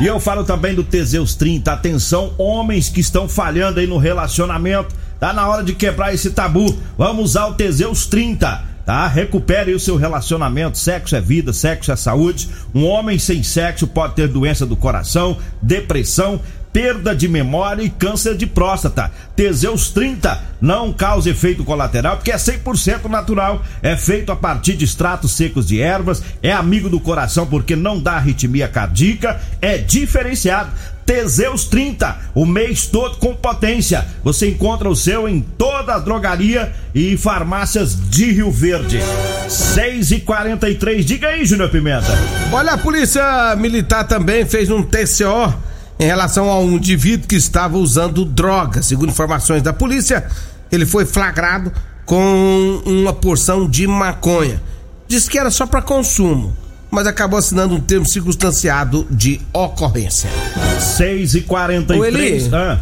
E 0.00 0.06
eu 0.06 0.20
falo 0.20 0.44
também 0.44 0.76
do 0.76 0.84
Teseus 0.84 1.34
30. 1.34 1.72
Atenção, 1.72 2.34
homens 2.38 2.88
que 2.88 3.00
estão 3.00 3.28
falhando 3.28 3.80
aí 3.80 3.86
no 3.88 3.98
relacionamento. 3.98 4.94
Tá 5.18 5.32
na 5.32 5.48
hora 5.48 5.64
de 5.64 5.74
quebrar 5.74 6.14
esse 6.14 6.30
tabu. 6.30 6.78
Vamos 6.96 7.30
usar 7.30 7.46
o 7.46 7.54
Teseus 7.54 8.06
30 8.06 8.70
tá? 8.84 9.06
Recupere 9.06 9.74
o 9.74 9.80
seu 9.80 9.96
relacionamento. 9.96 10.78
Sexo 10.78 11.16
é 11.16 11.20
vida, 11.20 11.52
sexo 11.52 11.92
é 11.92 11.96
saúde. 11.96 12.48
Um 12.74 12.84
homem 12.84 13.18
sem 13.18 13.42
sexo 13.42 13.86
pode 13.86 14.14
ter 14.14 14.28
doença 14.28 14.66
do 14.66 14.76
coração, 14.76 15.36
depressão, 15.60 16.40
perda 16.72 17.14
de 17.14 17.28
memória 17.28 17.82
e 17.82 17.90
câncer 17.90 18.36
de 18.36 18.46
próstata. 18.46 19.12
Teseus 19.36 19.90
30 19.90 20.40
não 20.60 20.92
causa 20.92 21.30
efeito 21.30 21.64
colateral 21.64 22.16
porque 22.16 22.32
é 22.32 22.36
100% 22.36 23.04
natural. 23.08 23.62
É 23.82 23.96
feito 23.96 24.32
a 24.32 24.36
partir 24.36 24.74
de 24.74 24.84
extratos 24.84 25.32
secos 25.32 25.66
de 25.66 25.80
ervas, 25.80 26.22
é 26.42 26.52
amigo 26.52 26.88
do 26.88 27.00
coração 27.00 27.46
porque 27.46 27.76
não 27.76 28.00
dá 28.00 28.12
arritmia 28.12 28.68
cardíaca, 28.68 29.40
é 29.60 29.76
diferenciado. 29.78 30.70
Teseus 31.04 31.64
30, 31.64 32.16
o 32.32 32.46
mês 32.46 32.86
todo 32.86 33.16
com 33.16 33.34
potência. 33.34 34.06
Você 34.22 34.48
encontra 34.48 34.88
o 34.88 34.94
seu 34.94 35.28
em 35.28 35.40
toda 35.40 35.94
a 35.94 35.98
drogaria 35.98 36.72
e 36.94 37.16
farmácias 37.16 38.08
de 38.08 38.30
Rio 38.30 38.52
Verde. 38.52 39.00
6 39.48 40.12
e 40.12 40.20
43 40.20 41.04
diga 41.04 41.28
aí, 41.28 41.44
Júnior 41.44 41.70
Pimenta. 41.70 42.06
Olha, 42.52 42.72
a 42.72 42.78
polícia 42.78 43.56
militar 43.56 44.04
também 44.04 44.46
fez 44.46 44.70
um 44.70 44.82
TCO 44.82 45.52
em 46.02 46.06
relação 46.06 46.50
a 46.50 46.58
um 46.58 46.72
indivíduo 46.72 47.28
que 47.28 47.36
estava 47.36 47.78
usando 47.78 48.24
droga. 48.24 48.82
Segundo 48.82 49.10
informações 49.10 49.62
da 49.62 49.72
polícia, 49.72 50.26
ele 50.70 50.84
foi 50.84 51.06
flagrado 51.06 51.72
com 52.04 52.82
uma 52.84 53.12
porção 53.12 53.70
de 53.70 53.86
maconha. 53.86 54.60
Diz 55.06 55.28
que 55.28 55.38
era 55.38 55.48
só 55.48 55.64
para 55.64 55.80
consumo, 55.80 56.56
mas 56.90 57.06
acabou 57.06 57.38
assinando 57.38 57.74
um 57.74 57.80
termo 57.80 58.04
circunstanciado 58.04 59.06
de 59.08 59.40
ocorrência. 59.52 60.28
6 60.80 61.36
e 61.36 61.40
43 61.42 62.52
Ô, 62.52 62.56
ah. 62.56 62.80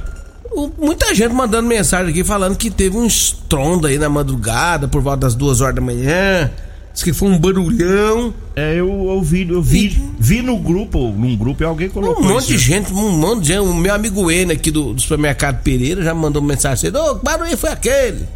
Muita 0.78 1.14
gente 1.14 1.34
mandando 1.34 1.68
mensagem 1.68 2.10
aqui 2.10 2.24
falando 2.24 2.56
que 2.56 2.70
teve 2.70 2.96
um 2.96 3.06
estrondo 3.06 3.86
aí 3.86 3.98
na 3.98 4.08
madrugada, 4.08 4.88
por 4.88 5.02
volta 5.02 5.18
das 5.18 5.34
duas 5.34 5.60
horas 5.60 5.74
da 5.74 5.82
manhã. 5.82 6.50
Diz 6.92 7.02
que 7.02 7.12
foi 7.12 7.28
um 7.28 7.38
barulhão. 7.38 8.34
É, 8.56 8.74
eu 8.74 8.90
ouvi, 8.90 9.48
eu 9.48 9.62
vi, 9.62 9.86
e... 9.86 10.10
vi 10.18 10.42
no 10.42 10.58
grupo, 10.58 11.10
num 11.12 11.36
grupo, 11.36 11.62
e 11.62 11.66
alguém 11.66 11.88
colocou. 11.88 12.24
Um 12.24 12.28
monte 12.28 12.42
isso. 12.42 12.52
de 12.52 12.58
gente, 12.58 12.92
um 12.92 13.10
monte 13.12 13.42
de 13.42 13.48
gente. 13.48 13.60
O 13.60 13.74
meu 13.74 13.94
amigo 13.94 14.30
N 14.30 14.52
aqui 14.52 14.70
do, 14.70 14.92
do 14.92 15.00
supermercado 15.00 15.62
Pereira 15.62 16.02
já 16.02 16.12
mandou 16.12 16.42
mensagem 16.42 16.88
assim: 16.88 16.98
Ô, 16.98 17.16
que 17.16 17.24
barulho 17.24 17.56
foi 17.56 17.70
aquele? 17.70 18.26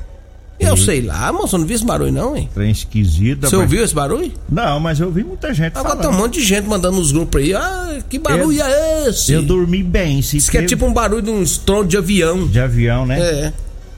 Eu 0.58 0.76
sei 0.76 1.02
lá, 1.02 1.32
moço, 1.32 1.56
eu 1.56 1.60
não 1.60 1.66
vi 1.66 1.74
esse 1.74 1.84
barulho 1.84 2.12
não, 2.12 2.36
hein? 2.36 2.48
Trem 2.54 2.70
esquisito. 2.70 3.40
Você 3.40 3.56
mas... 3.56 3.64
ouviu 3.64 3.84
esse 3.84 3.94
barulho? 3.94 4.32
Não, 4.48 4.78
mas 4.78 5.00
eu 5.00 5.10
vi 5.10 5.24
muita 5.24 5.52
gente 5.52 5.76
Agora 5.76 5.96
falando. 5.96 6.00
tem 6.02 6.10
um 6.10 6.22
monte 6.22 6.34
de 6.38 6.44
gente 6.44 6.66
mandando 6.66 6.96
nos 6.96 7.10
grupos 7.10 7.42
aí, 7.42 7.52
ah, 7.54 7.98
que 8.08 8.18
barulho 8.18 8.58
eu, 8.58 8.64
é 8.64 9.08
esse? 9.08 9.32
Eu 9.32 9.42
dormi 9.42 9.82
bem. 9.82 10.22
Se 10.22 10.36
Diz 10.36 10.48
que 10.48 10.58
é 10.58 10.62
tipo 10.62 10.86
um 10.86 10.92
barulho 10.92 11.22
de 11.22 11.30
um 11.30 11.42
estrondo 11.42 11.88
de 11.88 11.96
avião. 11.96 12.46
De 12.46 12.60
avião, 12.60 13.04
né? 13.04 13.20
É. 13.20 13.52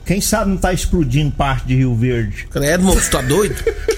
Quem 0.05 0.19
sabe 0.19 0.51
não 0.51 0.57
tá 0.57 0.73
explodindo 0.73 1.31
parte 1.31 1.67
de 1.67 1.75
Rio 1.75 1.95
Verde. 1.95 2.47
Credo, 2.49 2.83
moço, 2.83 3.11
tá 3.11 3.21
doido? 3.21 3.55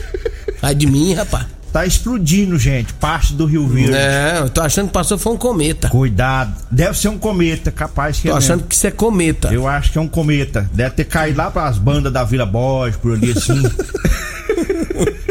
Vai 0.61 0.75
de 0.75 0.87
mim, 0.87 1.13
rapaz. 1.13 1.45
Tá 1.71 1.85
explodindo, 1.85 2.57
gente, 2.57 2.93
parte 2.93 3.33
do 3.33 3.45
Rio 3.45 3.67
Verde. 3.67 3.93
É, 3.93 4.39
eu 4.39 4.49
tô 4.49 4.59
achando 4.61 4.87
que 4.87 4.93
passou 4.93 5.19
foi 5.19 5.33
um 5.33 5.37
cometa. 5.37 5.87
Cuidado. 5.89 6.55
Deve 6.71 6.97
ser 6.97 7.09
um 7.09 7.17
cometa, 7.19 7.71
capaz 7.71 8.17
que 8.17 8.23
tô 8.23 8.29
é. 8.29 8.31
Tô 8.31 8.37
achando 8.37 8.55
mesmo. 8.57 8.67
que 8.69 8.75
isso 8.75 8.87
é 8.87 8.91
cometa. 8.91 9.53
Eu 9.53 9.67
acho 9.67 9.91
que 9.91 9.97
é 9.99 10.01
um 10.01 10.07
cometa. 10.07 10.67
Deve 10.73 10.95
ter 10.95 11.03
caído 11.05 11.37
lá 11.37 11.51
pras 11.51 11.77
bandas 11.77 12.11
da 12.11 12.23
Vila 12.23 12.45
Borges, 12.45 12.97
por 12.97 13.13
ali 13.13 13.31
assim. 13.31 13.61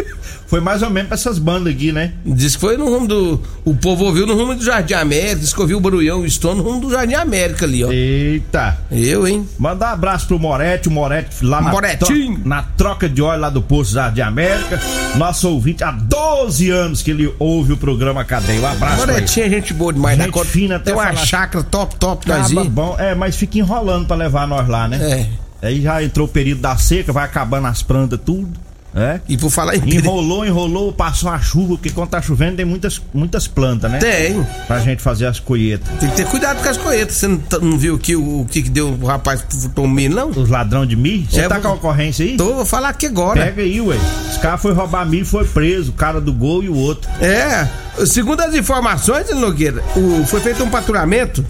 Foi 0.48 0.60
mais 0.60 0.82
ou 0.82 0.88
menos 0.88 1.08
pra 1.08 1.14
essas 1.14 1.38
bandas 1.38 1.74
aqui, 1.74 1.92
né? 1.92 2.14
Diz 2.24 2.54
que 2.54 2.60
foi 2.60 2.78
no 2.78 2.88
rumo 2.88 3.06
do. 3.06 3.42
O 3.66 3.76
povo 3.76 4.04
ouviu 4.04 4.26
no 4.26 4.34
rumo 4.34 4.54
do 4.54 4.64
Jardim 4.64 4.94
América. 4.94 5.36
Diz 5.36 5.52
que 5.52 5.60
ouviu 5.60 5.76
o 5.76 5.80
barulhão 5.80 6.24
e 6.26 6.28
o 6.28 6.54
no 6.54 6.62
rumo 6.62 6.80
do 6.80 6.90
Jardim 6.90 7.14
América 7.14 7.66
ali, 7.66 7.84
ó. 7.84 7.92
Eita! 7.92 8.78
Eu, 8.90 9.28
hein? 9.28 9.46
Manda 9.58 9.86
um 9.86 9.88
abraço 9.90 10.26
pro 10.26 10.38
Moretti, 10.38 10.88
o 10.88 10.90
Moretti 10.90 11.44
lá 11.44 11.60
na, 11.60 11.96
tro 11.96 12.38
na 12.46 12.62
troca 12.62 13.08
de 13.10 13.20
óleo 13.20 13.40
lá 13.42 13.50
do 13.50 13.60
Posto 13.60 13.92
Jardim 13.92 14.22
América. 14.22 14.80
Nosso 15.16 15.50
ouvinte 15.50 15.84
há 15.84 15.90
12 15.90 16.70
anos 16.70 17.02
que 17.02 17.10
ele 17.10 17.30
ouve 17.38 17.74
o 17.74 17.76
programa 17.76 18.24
Cadeia. 18.24 18.60
Um 18.62 18.66
abraço. 18.66 19.06
Moretinho 19.06 19.46
é 19.46 19.50
gente 19.50 19.74
boa 19.74 19.92
demais, 19.92 20.16
gente 20.16 20.34
da 20.34 20.44
fina 20.46 20.76
até 20.76 20.86
Tem 20.86 20.94
uma 20.94 21.04
falar. 21.08 21.26
chácara 21.26 21.62
top, 21.64 21.96
top, 21.96 22.26
nós 22.26 22.50
bom. 22.68 22.96
É, 22.98 23.14
mas 23.14 23.36
fica 23.36 23.58
enrolando 23.58 24.06
pra 24.06 24.16
levar 24.16 24.46
nós 24.46 24.66
lá, 24.66 24.88
né? 24.88 25.28
É. 25.62 25.66
Aí 25.66 25.82
já 25.82 26.02
entrou 26.02 26.26
o 26.26 26.30
período 26.30 26.60
da 26.62 26.76
seca, 26.76 27.12
vai 27.12 27.24
acabando 27.24 27.66
as 27.66 27.82
plantas, 27.82 28.18
tudo. 28.24 28.67
É? 28.95 29.21
E 29.28 29.37
por 29.37 29.50
falar 29.50 29.76
em. 29.76 29.97
Enrolou, 29.97 30.47
enrolou, 30.47 30.92
passou 30.92 31.30
a 31.30 31.38
chuva, 31.38 31.75
porque 31.75 31.90
quando 31.90 32.09
tá 32.09 32.23
chovendo 32.23 32.57
tem 32.57 32.64
muitas, 32.64 33.00
muitas 33.12 33.47
plantas, 33.47 33.90
né? 33.90 33.99
Tem. 33.99 34.47
Pra 34.66 34.80
gente 34.80 35.02
fazer 35.02 35.26
as 35.26 35.38
colheitas. 35.38 35.88
Tem 36.00 36.09
que 36.09 36.16
ter 36.16 36.26
cuidado 36.26 36.62
com 36.62 36.68
as 36.68 36.76
colheitas. 36.76 37.16
Você 37.16 37.28
não, 37.28 37.38
tá, 37.38 37.59
não 37.59 37.78
viu 37.78 37.99
que, 37.99 38.16
o, 38.16 38.40
o 38.40 38.47
que, 38.47 38.62
que 38.62 38.71
deu 38.71 38.88
o 38.88 39.07
rapaz 39.07 39.45
pro 39.75 39.87
milho, 39.87 40.14
não? 40.14 40.30
Os 40.30 40.49
ladrão 40.49 40.87
de 40.87 40.97
milho? 40.97 41.26
Você 41.30 41.42
é, 41.42 41.49
tá 41.49 41.61
com 41.61 41.68
a 41.68 41.73
ocorrência 41.75 42.25
aí? 42.25 42.37
Tô, 42.37 42.54
vou 42.54 42.66
falar 42.66 42.88
aqui 42.88 43.07
agora. 43.07 43.45
Pega 43.45 43.62
aí, 43.62 43.80
ué. 43.80 43.97
Os 44.30 44.38
caras 44.38 44.61
foi 44.61 44.73
roubar 44.73 45.07
milho 45.07 45.26
foi 45.26 45.45
preso, 45.45 45.90
o 45.90 45.95
cara 45.95 46.21
do 46.21 46.33
gol 46.33 46.62
e 46.64 46.68
o 46.68 46.75
outro. 46.75 47.11
É. 47.21 47.68
Segundo 48.07 48.40
as 48.40 48.54
informações, 48.54 49.28
Nogueira, 49.35 49.83
o, 49.97 50.25
foi 50.25 50.40
feito 50.40 50.64
um 50.64 50.71
patrulhamento 50.71 51.45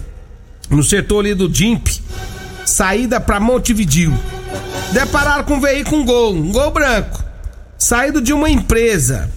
no 0.69 0.83
setor 0.83 1.21
ali 1.21 1.33
do 1.33 1.47
DIMP, 1.47 1.87
saída 2.65 3.19
pra 3.19 3.39
Montevidil. 3.39 4.13
Depararam 4.91 5.43
com 5.43 5.55
um 5.55 5.61
veículo 5.61 6.03
com 6.03 6.05
gol, 6.05 6.33
um 6.33 6.51
gol 6.51 6.71
branco 6.71 7.18
saído 7.79 8.21
de 8.21 8.33
uma 8.33 8.49
empresa. 8.49 9.31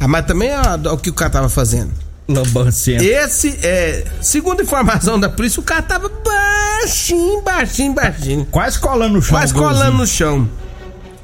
Ah, 0.00 0.06
mas 0.06 0.24
também 0.24 0.50
é 0.50 0.90
o 0.90 0.96
que 0.96 1.10
o 1.10 1.12
cara 1.12 1.30
tava 1.30 1.48
fazendo. 1.48 1.92
Lambancento. 2.28 3.02
Esse, 3.02 3.58
é, 3.62 4.04
segundo 4.20 4.62
informação 4.62 5.18
da 5.18 5.28
polícia, 5.28 5.60
o 5.60 5.62
cara 5.62 5.82
tava 5.82 6.08
baixinho, 6.08 7.42
baixinho, 7.42 7.94
baixinho. 7.94 8.44
Quase 8.46 8.78
colando 8.78 9.14
no 9.14 9.22
chão. 9.22 9.38
Quase 9.38 9.52
colando 9.54 9.98
no 9.98 10.06
chão. 10.06 10.48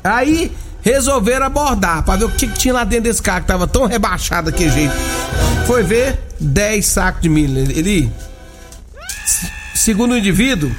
Aí 0.02 0.50
resolveram 0.82 1.46
abordar 1.46 2.02
pra 2.02 2.16
ver 2.16 2.24
o 2.24 2.30
que, 2.30 2.46
que 2.46 2.58
tinha 2.58 2.74
lá 2.74 2.84
dentro 2.84 3.04
desse 3.04 3.22
carro 3.22 3.42
que 3.42 3.46
tava 3.46 3.66
tão 3.66 3.86
rebaixado 3.86 4.50
daquele 4.50 4.70
jeito. 4.70 4.94
Foi 5.66 5.82
ver 5.82 6.18
10 6.40 6.84
sacos 6.84 7.22
de 7.22 7.28
milho. 7.28 7.58
Ele, 7.58 7.78
ele 7.78 8.12
segundo 9.74 10.12
o 10.12 10.18
indivíduo, 10.18 10.70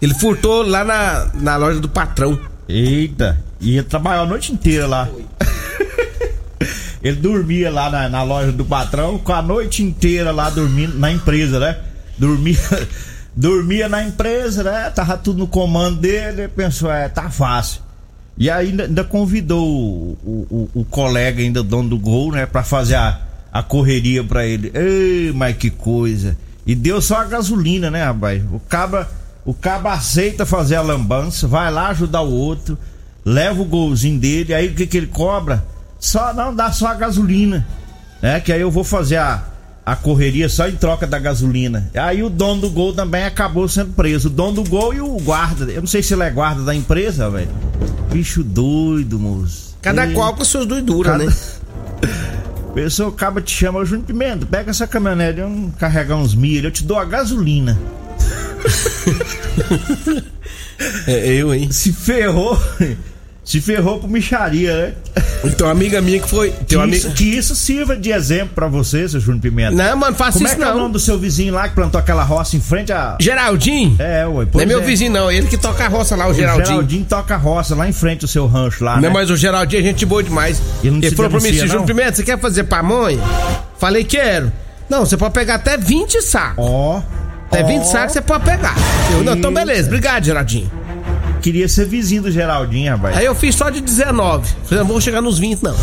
ele 0.00 0.14
furtou 0.14 0.62
lá 0.62 0.84
na, 0.84 1.26
na 1.34 1.56
loja 1.56 1.80
do 1.80 1.88
patrão. 1.88 2.38
Eita, 2.68 3.42
ia 3.62 3.82
trabalhar 3.82 4.22
a 4.22 4.26
noite 4.26 4.52
inteira 4.52 4.86
lá. 4.86 5.08
Ele 7.02 7.16
dormia 7.16 7.70
lá 7.70 7.90
na, 7.90 8.08
na, 8.08 8.22
loja 8.22 8.52
do 8.52 8.64
patrão, 8.64 9.18
com 9.18 9.32
a 9.32 9.42
noite 9.42 9.82
inteira 9.82 10.30
lá 10.30 10.50
dormindo 10.50 10.98
na 10.98 11.10
empresa, 11.10 11.58
né? 11.58 11.76
Dormia, 12.16 12.58
dormia 13.34 13.88
na 13.88 14.04
empresa, 14.04 14.62
né? 14.62 14.90
Tava 14.90 15.16
tudo 15.16 15.40
no 15.40 15.48
comando 15.48 16.00
dele, 16.00 16.46
pensou, 16.46 16.90
é, 16.92 17.08
tá 17.08 17.28
fácil. 17.28 17.82
E 18.38 18.48
ainda, 18.48 18.84
ainda 18.84 19.02
convidou 19.02 19.68
o, 19.68 20.18
o, 20.24 20.70
o, 20.74 20.84
colega, 20.84 21.42
ainda 21.42 21.62
dono 21.62 21.88
do 21.88 21.98
gol, 21.98 22.30
né? 22.32 22.46
Pra 22.46 22.62
fazer 22.62 22.94
a, 22.94 23.20
a 23.52 23.62
correria 23.62 24.22
pra 24.22 24.46
ele. 24.46 24.70
Ei, 24.72 25.32
mas 25.32 25.56
que 25.56 25.70
coisa. 25.70 26.36
E 26.64 26.74
deu 26.74 27.02
só 27.02 27.16
a 27.16 27.24
gasolina, 27.24 27.90
né, 27.90 28.04
rapaz? 28.04 28.42
O 28.52 28.60
cabra 28.60 29.08
o 29.44 29.52
cabo 29.52 29.88
aceita 29.88 30.46
fazer 30.46 30.76
a 30.76 30.82
lambança, 30.82 31.48
vai 31.48 31.70
lá 31.70 31.88
ajudar 31.88 32.20
o 32.20 32.32
outro, 32.32 32.78
leva 33.24 33.62
o 33.62 33.64
golzinho 33.64 34.18
dele, 34.18 34.54
aí 34.54 34.68
o 34.68 34.74
que, 34.74 34.86
que 34.86 34.96
ele 34.96 35.06
cobra? 35.06 35.64
Só 35.98 36.34
não 36.34 36.54
dá 36.54 36.72
só 36.72 36.88
a 36.88 36.94
gasolina, 36.94 37.66
né? 38.20 38.40
Que 38.40 38.52
aí 38.52 38.60
eu 38.60 38.70
vou 38.70 38.82
fazer 38.82 39.16
a, 39.16 39.42
a 39.86 39.94
correria 39.94 40.48
só 40.48 40.68
em 40.68 40.76
troca 40.76 41.06
da 41.06 41.18
gasolina. 41.18 41.90
Aí 41.94 42.22
o 42.22 42.30
dono 42.30 42.62
do 42.62 42.70
gol 42.70 42.92
também 42.92 43.24
acabou 43.24 43.68
sendo 43.68 43.92
preso. 43.92 44.28
O 44.28 44.30
dono 44.30 44.62
do 44.62 44.68
gol 44.68 44.92
e 44.92 45.00
o 45.00 45.16
guarda. 45.18 45.70
Eu 45.70 45.80
não 45.80 45.86
sei 45.86 46.02
se 46.02 46.14
ele 46.14 46.24
é 46.24 46.30
guarda 46.30 46.62
da 46.62 46.74
empresa, 46.74 47.30
velho. 47.30 47.50
Bicho 48.12 48.42
doido, 48.42 49.18
moço. 49.18 49.76
Cada 49.80 50.06
e... 50.06 50.12
qual 50.12 50.34
com 50.34 50.44
suas 50.44 50.66
doiduras, 50.66 51.12
Cada... 51.12 51.24
né? 51.24 51.32
Pessoa 52.74 53.10
acaba 53.10 53.42
te 53.42 53.54
chama, 53.54 53.84
Júnior 53.84 54.06
Pimenta, 54.06 54.46
pega 54.46 54.70
essa 54.70 54.86
caminhonete, 54.86 55.40
eu 55.40 55.70
carregar 55.78 56.16
uns 56.16 56.34
milho, 56.34 56.68
eu 56.68 56.70
te 56.70 56.82
dou 56.82 56.98
a 56.98 57.04
gasolina. 57.04 57.78
É 61.06 61.28
eu, 61.28 61.54
hein? 61.54 61.70
Se 61.70 61.92
ferrou. 61.92 62.60
Se 63.44 63.60
ferrou 63.60 63.98
pro 64.00 64.08
micharia, 64.08 64.74
né? 64.74 65.22
Então, 65.44 65.68
amiga 65.68 66.00
minha 66.00 66.18
que 66.20 66.28
foi. 66.28 66.50
Que, 66.50 66.64
Teu 66.64 66.80
amigo. 66.80 66.96
isso, 66.96 67.10
que 67.12 67.24
isso 67.24 67.54
sirva 67.54 67.96
de 67.96 68.10
exemplo 68.10 68.50
pra 68.54 68.66
você, 68.68 69.08
seu 69.08 69.20
Júnior 69.20 69.42
Pimenta. 69.42 69.72
Não, 69.72 69.96
mano, 69.96 70.16
faça 70.16 70.38
Como 70.38 70.46
é 70.46 70.50
isso 70.50 70.56
que 70.58 70.64
é 70.64 70.66
o 70.68 70.70
não. 70.74 70.78
nome 70.80 70.92
do 70.92 70.98
seu 71.00 71.18
vizinho 71.18 71.52
lá 71.54 71.68
que 71.68 71.74
plantou 71.74 71.98
aquela 72.00 72.22
roça 72.24 72.56
em 72.56 72.60
frente 72.60 72.92
a. 72.92 73.16
Geraldinho? 73.20 73.96
É, 73.98 74.26
ué. 74.26 74.46
Não 74.54 74.60
é 74.60 74.66
meu 74.66 74.82
vizinho, 74.82 75.12
não. 75.12 75.30
Ele 75.30 75.46
que 75.48 75.56
toca 75.58 75.84
a 75.84 75.88
roça 75.88 76.16
lá, 76.16 76.26
o, 76.26 76.30
O 76.30 76.34
Geraldinho. 76.34 76.66
Geraldinho 76.66 77.04
toca 77.04 77.36
roça 77.36 77.74
lá 77.74 77.88
em 77.88 77.92
frente 77.92 78.24
ao 78.24 78.28
seu 78.28 78.46
rancho 78.46 78.82
lá, 78.84 78.94
Não, 78.96 79.02
né? 79.02 79.08
mas 79.10 79.30
o 79.30 79.36
Geraldinho 79.36 79.80
é 79.80 79.84
gente 79.84 80.04
boa 80.06 80.22
demais. 80.22 80.60
Ele 80.82 80.92
não 80.92 80.98
Ele 81.02 81.14
falou 81.14 81.30
pra 81.30 81.40
mim, 81.40 81.48
"Esse 81.48 81.58
Júnior 81.60 81.78
não?" 81.80 81.86
Pimenta, 81.86 82.12
você 82.16 82.22
quer 82.22 82.38
fazer 82.40 82.64
pamonha? 82.64 83.18
Falei, 83.78 84.02
quero. 84.04 84.52
Não, 84.88 85.04
você 85.06 85.16
pode 85.16 85.32
pegar 85.34 85.56
até 85.56 85.76
20 85.76 86.20
sacos. 86.22 86.64
Ó. 86.64 87.02
Até 87.52 87.62
ó, 87.62 87.66
20 87.66 87.84
sacos 87.84 88.12
você 88.14 88.22
pode 88.22 88.44
pegar. 88.46 88.74
Eu, 89.12 89.22
não, 89.22 89.34
então 89.34 89.52
beleza, 89.52 89.86
obrigado, 89.86 90.24
Geraldinho. 90.24 90.70
Queria 91.42 91.68
ser 91.68 91.86
vizinho 91.86 92.22
do 92.22 92.30
Geraldinho, 92.30 92.92
rapaz. 92.92 93.14
Aí 93.14 93.26
eu 93.26 93.34
fiz 93.34 93.54
só 93.54 93.68
de 93.68 93.82
19. 93.82 94.48
Falei, 94.64 94.78
não 94.78 94.86
vou 94.86 95.00
chegar 95.02 95.20
nos 95.20 95.38
20, 95.38 95.62
não. 95.62 95.76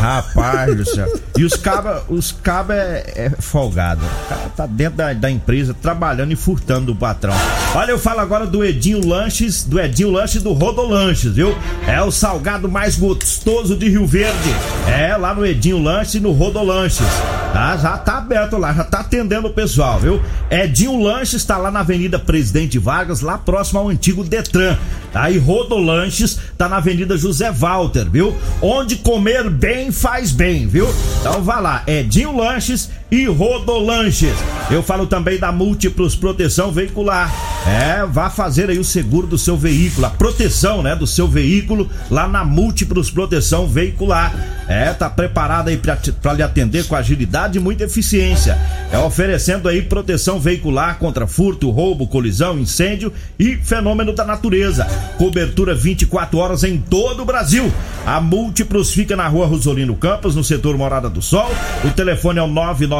Rapaz 0.00 0.76
do 0.76 0.84
céu. 0.84 1.08
E 1.36 1.44
os 1.44 1.54
cabas 1.54 2.02
os 2.08 2.32
caba 2.32 2.74
é, 2.74 3.12
é 3.16 3.30
folgado. 3.38 4.04
O 4.04 4.28
cara 4.28 4.50
tá 4.56 4.66
dentro 4.66 4.96
da, 4.96 5.12
da 5.12 5.30
empresa 5.30 5.74
trabalhando 5.74 6.32
e 6.32 6.36
furtando 6.36 6.86
do 6.86 6.96
patrão. 6.96 7.34
Olha, 7.74 7.90
eu 7.90 7.98
falo 7.98 8.20
agora 8.20 8.46
do 8.46 8.64
Edinho 8.64 9.06
Lanches, 9.06 9.64
do 9.64 9.78
Edinho 9.78 10.10
Lanches 10.10 10.42
do 10.42 10.52
Rodolanches, 10.52 11.32
viu? 11.32 11.56
É 11.86 12.00
o 12.02 12.10
salgado 12.10 12.68
mais 12.68 12.96
gostoso 12.96 13.76
de 13.76 13.88
Rio 13.88 14.06
Verde. 14.06 14.54
É 14.86 15.16
lá 15.16 15.34
no 15.34 15.44
Edinho 15.44 15.82
Lanches 15.82 16.14
e 16.14 16.20
no 16.20 16.32
Rodolanches. 16.32 17.06
Tá? 17.52 17.76
Já 17.76 17.96
tá 17.98 18.18
aberto 18.18 18.56
lá, 18.56 18.72
já 18.72 18.84
tá 18.84 19.00
atendendo 19.00 19.48
o 19.48 19.52
pessoal, 19.52 19.98
viu? 19.98 20.20
Edinho 20.50 21.02
Lanches 21.02 21.44
tá 21.44 21.56
lá 21.56 21.70
na 21.70 21.80
Avenida 21.80 22.18
Presidente 22.18 22.78
Vargas, 22.78 23.20
lá 23.20 23.38
próximo 23.38 23.80
ao 23.80 23.88
antigo 23.88 24.24
Detran. 24.24 24.76
Tá? 25.12 25.28
Rodolanches 25.38 26.38
tá 26.56 26.68
na 26.68 26.76
Avenida 26.76 27.16
José 27.16 27.50
Walter, 27.50 28.08
viu? 28.08 28.36
Onde 28.60 28.96
comer 28.96 29.48
bem 29.48 29.87
faz 29.92 30.32
bem, 30.32 30.66
viu? 30.66 30.88
Então 31.20 31.42
vá 31.42 31.60
lá, 31.60 31.82
Edinho 31.86 32.36
Lanches 32.36 32.90
e 33.10 33.26
Rodolanches. 33.26 34.36
Eu 34.70 34.82
falo 34.82 35.06
também 35.06 35.38
da 35.38 35.50
Múltiplos 35.50 36.14
Proteção 36.14 36.70
Veicular. 36.70 37.32
É, 37.66 38.04
vá 38.06 38.30
fazer 38.30 38.70
aí 38.70 38.78
o 38.78 38.84
seguro 38.84 39.26
do 39.26 39.38
seu 39.38 39.56
veículo, 39.56 40.06
a 40.06 40.10
proteção, 40.10 40.82
né, 40.82 40.94
do 40.94 41.06
seu 41.06 41.26
veículo 41.26 41.90
lá 42.10 42.28
na 42.28 42.44
Múltiplos 42.44 43.10
Proteção 43.10 43.66
Veicular. 43.66 44.34
É, 44.68 44.92
tá 44.92 45.08
preparado 45.08 45.68
aí 45.68 45.78
pra 45.78 46.34
lhe 46.34 46.42
atender 46.42 46.86
com 46.86 46.94
agilidade 46.94 47.56
e 47.56 47.60
muita 47.60 47.84
eficiência. 47.84 48.58
É 48.92 48.98
oferecendo 48.98 49.66
aí 49.66 49.80
proteção 49.80 50.38
veicular 50.38 50.98
contra 50.98 51.26
furto, 51.26 51.70
roubo, 51.70 52.06
colisão, 52.06 52.58
incêndio 52.58 53.10
e 53.38 53.56
fenômeno 53.56 54.12
da 54.12 54.26
natureza. 54.26 54.84
Cobertura 55.16 55.74
24 55.74 56.38
horas 56.38 56.64
em 56.64 56.76
todo 56.76 57.22
o 57.22 57.24
Brasil. 57.24 57.72
A 58.04 58.20
Múltiplos 58.20 58.92
fica 58.92 59.16
na 59.16 59.26
rua 59.26 59.46
Rosolino 59.46 59.96
Campos, 59.96 60.34
no 60.34 60.44
setor 60.44 60.76
Morada 60.76 61.08
do 61.08 61.22
Sol. 61.22 61.50
O 61.84 61.90
telefone 61.90 62.38
é 62.38 62.42
o 62.42 62.46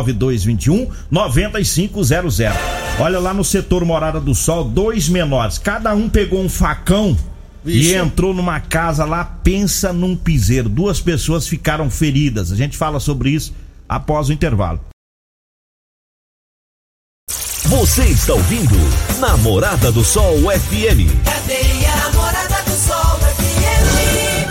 99221 0.02 0.90
9500. 1.10 2.38
Olha 3.00 3.18
lá 3.18 3.32
no 3.32 3.44
setor 3.44 3.84
Morada 3.84 4.20
do 4.20 4.34
Sol, 4.34 4.64
dois 4.64 5.08
menores. 5.08 5.58
Cada 5.58 5.94
um 5.94 6.08
pegou 6.08 6.42
um 6.42 6.48
facão 6.48 7.16
Vixe. 7.64 7.92
e 7.92 7.94
entrou 7.94 8.34
numa 8.34 8.60
casa 8.60 9.04
lá, 9.04 9.24
pensa 9.24 9.92
num 9.92 10.16
piseiro. 10.16 10.68
Duas 10.68 11.00
pessoas 11.00 11.46
ficaram 11.46 11.90
feridas. 11.90 12.50
A 12.50 12.56
gente 12.56 12.76
fala 12.76 12.98
sobre 12.98 13.30
isso 13.30 13.54
após 13.88 14.28
o 14.28 14.32
intervalo. 14.32 14.80
Você 17.64 18.04
está 18.04 18.32
ouvindo 18.32 18.76
Namorada 19.20 19.92
do 19.92 20.02
Sol 20.02 20.38
FM. 20.38 21.12
Cadeia 21.22 21.87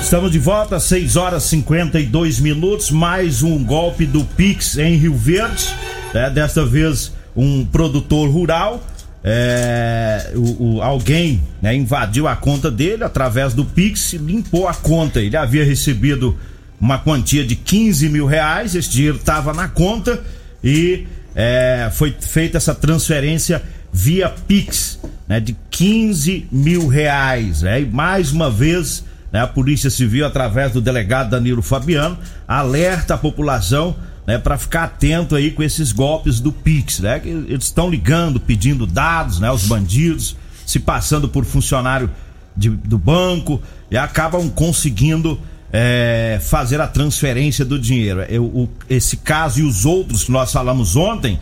Estamos 0.07 0.31
de 0.31 0.39
volta, 0.39 0.79
6 0.79 1.17
horas 1.17 1.43
e 1.43 1.49
52 1.49 2.39
minutos. 2.39 2.91
Mais 2.91 3.43
um 3.43 3.61
golpe 3.61 4.05
do 4.05 4.23
Pix 4.23 4.77
em 4.77 4.95
Rio 4.95 5.13
Verde. 5.13 5.65
É, 6.13 6.29
desta 6.29 6.65
vez, 6.65 7.11
um 7.35 7.65
produtor 7.65 8.29
rural. 8.29 8.81
é, 9.21 10.31
o, 10.33 10.75
o- 10.77 10.81
alguém 10.81 11.41
né, 11.61 11.75
invadiu 11.75 12.25
a 12.25 12.37
conta 12.37 12.71
dele 12.71 13.03
através 13.03 13.53
do 13.53 13.65
Pix 13.65 14.13
e 14.13 14.17
limpou 14.17 14.65
a 14.69 14.73
conta. 14.73 15.19
Ele 15.19 15.35
havia 15.35 15.65
recebido 15.65 16.37
uma 16.79 16.97
quantia 16.99 17.45
de 17.45 17.57
15 17.57 18.07
mil 18.07 18.25
reais. 18.25 18.75
Esse 18.75 18.89
dinheiro 18.89 19.17
estava 19.17 19.51
na 19.53 19.67
conta 19.67 20.23
e 20.63 21.05
é, 21.35 21.89
foi 21.91 22.15
feita 22.17 22.55
essa 22.55 22.73
transferência 22.73 23.61
via 23.91 24.29
Pix 24.29 24.99
né, 25.27 25.41
de 25.41 25.53
15 25.69 26.47
mil 26.49 26.87
reais. 26.87 27.61
Né, 27.61 27.81
e 27.81 27.85
mais 27.85 28.31
uma 28.31 28.49
vez 28.49 29.03
né, 29.37 29.43
a 29.43 29.47
Polícia 29.47 29.89
Civil, 29.91 30.25
através 30.25 30.71
do 30.73 30.81
delegado 30.81 31.29
Danilo 31.29 31.61
Fabiano, 31.61 32.17
alerta 32.47 33.13
a 33.13 33.17
população 33.17 33.95
né, 34.25 34.37
para 34.39 34.57
ficar 34.57 34.85
atento 34.85 35.35
aí 35.35 35.51
com 35.51 35.61
esses 35.61 35.91
golpes 35.91 36.39
do 36.39 36.51
Pix. 36.51 36.99
Né, 36.99 37.19
que 37.19 37.29
eles 37.29 37.65
estão 37.65 37.87
ligando, 37.89 38.39
pedindo 38.39 38.87
dados, 38.87 39.39
né, 39.39 39.51
os 39.51 39.65
bandidos, 39.67 40.35
se 40.65 40.79
passando 40.79 41.29
por 41.29 41.45
funcionário 41.45 42.09
de- 42.55 42.71
do 42.71 42.97
banco 42.97 43.61
e 43.91 43.97
acabam 43.97 44.49
conseguindo 44.49 45.39
é, 45.71 46.39
fazer 46.41 46.79
a 46.79 46.87
transferência 46.87 47.65
do 47.65 47.77
dinheiro. 47.77 48.21
Eu- 48.29 48.45
o- 48.45 48.69
esse 48.89 49.17
caso 49.17 49.59
e 49.59 49.63
os 49.63 49.85
outros 49.85 50.23
que 50.23 50.31
nós 50.31 50.49
falamos 50.51 50.95
ontem 50.95 51.37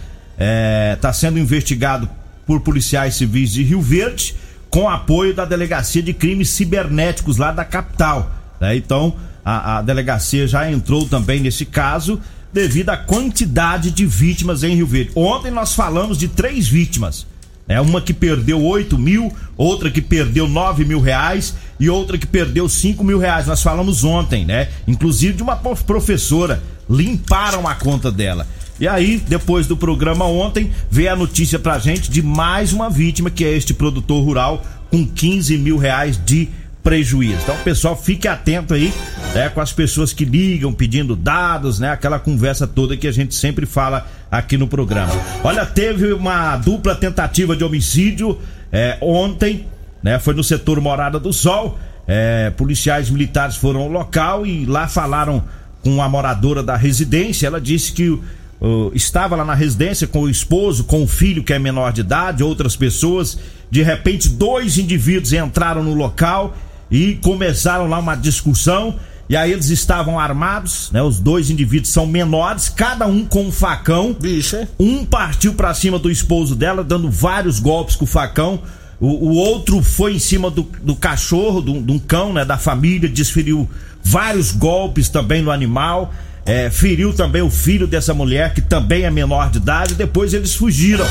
está 0.96 1.14
sendo 1.14 1.38
investigado 1.40 2.10
por 2.46 2.60
policiais 2.62 3.16
civis 3.16 3.52
de 3.52 3.64
Rio 3.64 3.82
Verde 3.82 4.34
com 4.76 4.90
apoio 4.90 5.34
da 5.34 5.46
Delegacia 5.46 6.04
de 6.04 6.12
Crimes 6.12 6.50
Cibernéticos 6.50 7.38
lá 7.38 7.50
da 7.54 7.64
capital. 7.64 8.30
né? 8.60 8.76
Então, 8.76 9.16
a, 9.46 9.78
a 9.78 9.82
delegacia 9.82 10.46
já 10.46 10.70
entrou 10.70 11.08
também 11.08 11.40
nesse 11.40 11.66
caso 11.66 12.20
devido 12.52 12.90
à 12.90 12.98
quantidade 12.98 13.90
de 13.90 14.06
vítimas 14.06 14.64
em 14.64 14.76
Rio 14.76 14.86
Verde. 14.86 15.12
Ontem 15.16 15.50
nós 15.50 15.74
falamos 15.74 16.18
de 16.18 16.28
três 16.28 16.68
vítimas. 16.68 17.26
É 17.70 17.80
uma 17.80 18.02
que 18.02 18.14
perdeu 18.14 18.62
8 18.62 18.98
mil, 19.00 19.32
outra 19.56 19.90
que 19.90 20.02
perdeu 20.02 20.46
9 20.46 20.84
mil 20.84 21.00
reais 21.00 21.56
e 21.80 21.90
outra 21.90 22.18
que 22.18 22.28
perdeu 22.28 22.68
5 22.68 23.02
mil 23.02 23.18
reais. 23.18 23.48
Nós 23.48 23.64
falamos 23.64 24.04
ontem, 24.04 24.44
né? 24.44 24.68
Inclusive 24.86 25.38
de 25.38 25.42
uma 25.44 25.56
prof- 25.56 25.86
professora. 25.86 26.62
Limparam 26.90 27.66
a 27.66 27.76
conta 27.76 28.12
dela. 28.12 28.46
E 28.80 28.88
aí, 28.88 29.22
depois 29.26 29.68
do 29.68 29.78
programa 29.78 30.26
ontem, 30.26 30.72
veio 30.92 31.12
a 31.12 31.16
notícia 31.16 31.58
pra 31.58 31.80
gente 31.80 32.12
de 32.12 32.22
mais 32.22 32.74
uma 32.74 32.90
vítima, 32.90 33.30
que 33.30 33.46
é 33.46 33.52
este 33.52 33.74
produtor 33.74 34.22
rural 34.22 34.62
com 34.92 35.06
15 35.06 35.58
mil 35.58 35.78
reais 35.78 36.20
de 36.24 36.50
prejuízo. 36.84 37.40
Então, 37.42 37.56
pessoal, 37.64 37.96
fique 37.96 38.28
atento 38.28 38.74
aí 38.74 38.94
né, 39.34 39.50
com 39.50 39.62
as 39.62 39.72
pessoas 39.72 40.12
que 40.12 40.26
ligam 40.26 40.74
pedindo 40.74 41.16
dados, 41.16 41.80
né? 41.80 41.90
Aquela 41.90 42.20
conversa 42.20 42.68
toda 42.68 42.98
que 42.98 43.08
a 43.08 43.12
gente 43.12 43.34
sempre 43.34 43.66
fala 43.66 44.06
aqui 44.30 44.58
no 44.58 44.68
programa. 44.68 45.12
Olha, 45.44 45.66
teve 45.66 46.14
uma 46.14 46.58
dupla 46.58 46.94
tentativa 46.94 47.56
de 47.56 47.64
homicídio 47.64 48.38
é, 48.72 48.98
ontem, 49.02 49.66
né? 50.04 50.20
Foi 50.20 50.34
no 50.34 50.44
setor 50.44 50.80
Morada 50.82 51.20
do 51.20 51.32
Sol. 51.32 51.80
É, 52.08 52.52
policiais 52.52 53.10
militares 53.10 53.56
foram 53.56 53.80
ao 53.80 53.90
local 53.90 54.46
e 54.46 54.64
lá 54.66 54.88
falaram 54.88 55.44
com 55.82 56.04
a 56.04 56.10
moradora 56.10 56.62
da 56.62 56.76
residência. 56.76 57.48
Ela 57.48 57.60
disse 57.60 57.94
que 57.94 58.22
uh, 58.66 58.92
estava 58.96 59.36
lá 59.36 59.46
na 59.46 59.54
residência 59.54 60.08
com 60.08 60.22
o 60.22 60.30
esposo, 60.30 60.84
com 60.84 61.04
o 61.04 61.08
filho 61.08 61.44
que 61.44 61.54
é 61.54 61.60
menor 61.60 61.94
de 61.94 62.02
idade, 62.02 62.44
outras 62.44 62.76
pessoas. 62.76 63.38
De 63.70 63.82
repente, 63.82 64.30
dois 64.30 64.78
indivíduos 64.78 65.32
entraram 65.34 65.84
no 65.84 65.94
local 65.94 66.56
e 66.90 67.16
começaram 67.16 67.88
lá 67.88 68.00
uma 68.00 68.16
discussão. 68.16 68.96
E 69.28 69.36
aí 69.36 69.52
eles 69.52 69.70
estavam 69.70 70.20
armados, 70.20 70.92
né? 70.92 71.02
Os 71.02 71.20
dois 71.20 71.50
indivíduos 71.50 71.92
são 71.92 72.06
menores, 72.06 72.70
cada 72.70 73.08
um 73.08 73.26
com 73.26 73.46
um 73.48 73.52
facão. 73.52 74.14
Bicho? 74.14 74.68
Um 74.80 75.04
partiu 75.04 75.56
pra 75.56 75.74
cima 75.74 75.98
do 75.98 76.12
esposo 76.12 76.56
dela, 76.56 76.84
dando 76.84 77.10
vários 77.10 77.60
golpes 77.60 77.96
com 77.96 78.06
o 78.06 78.08
facão. 78.08 78.62
O, 79.00 79.08
o 79.08 79.34
outro 79.36 79.82
foi 79.82 80.14
em 80.14 80.20
cima 80.20 80.52
do, 80.52 80.62
do 80.84 80.96
cachorro, 80.96 81.60
de 81.62 81.72
um- 81.72 81.82
de 81.82 81.92
um 81.92 81.98
cão, 81.98 82.34
né? 82.34 82.46
Da 82.46 82.60
família, 82.60 83.10
desferiu 83.10 83.68
vários 84.04 84.52
golpes 84.52 85.10
também 85.10 85.42
no 85.42 85.50
animal. 85.50 86.14
É, 86.46 86.70
feriu 86.70 87.12
também 87.12 87.42
o 87.42 87.50
filho 87.50 87.88
dessa 87.88 88.14
mulher, 88.14 88.54
que 88.54 88.62
também 88.62 89.04
é 89.04 89.10
menor 89.10 89.50
de 89.50 89.58
idade. 89.58 89.96
Depois 89.96 90.34
eles 90.34 90.54
fugiram. 90.54 91.06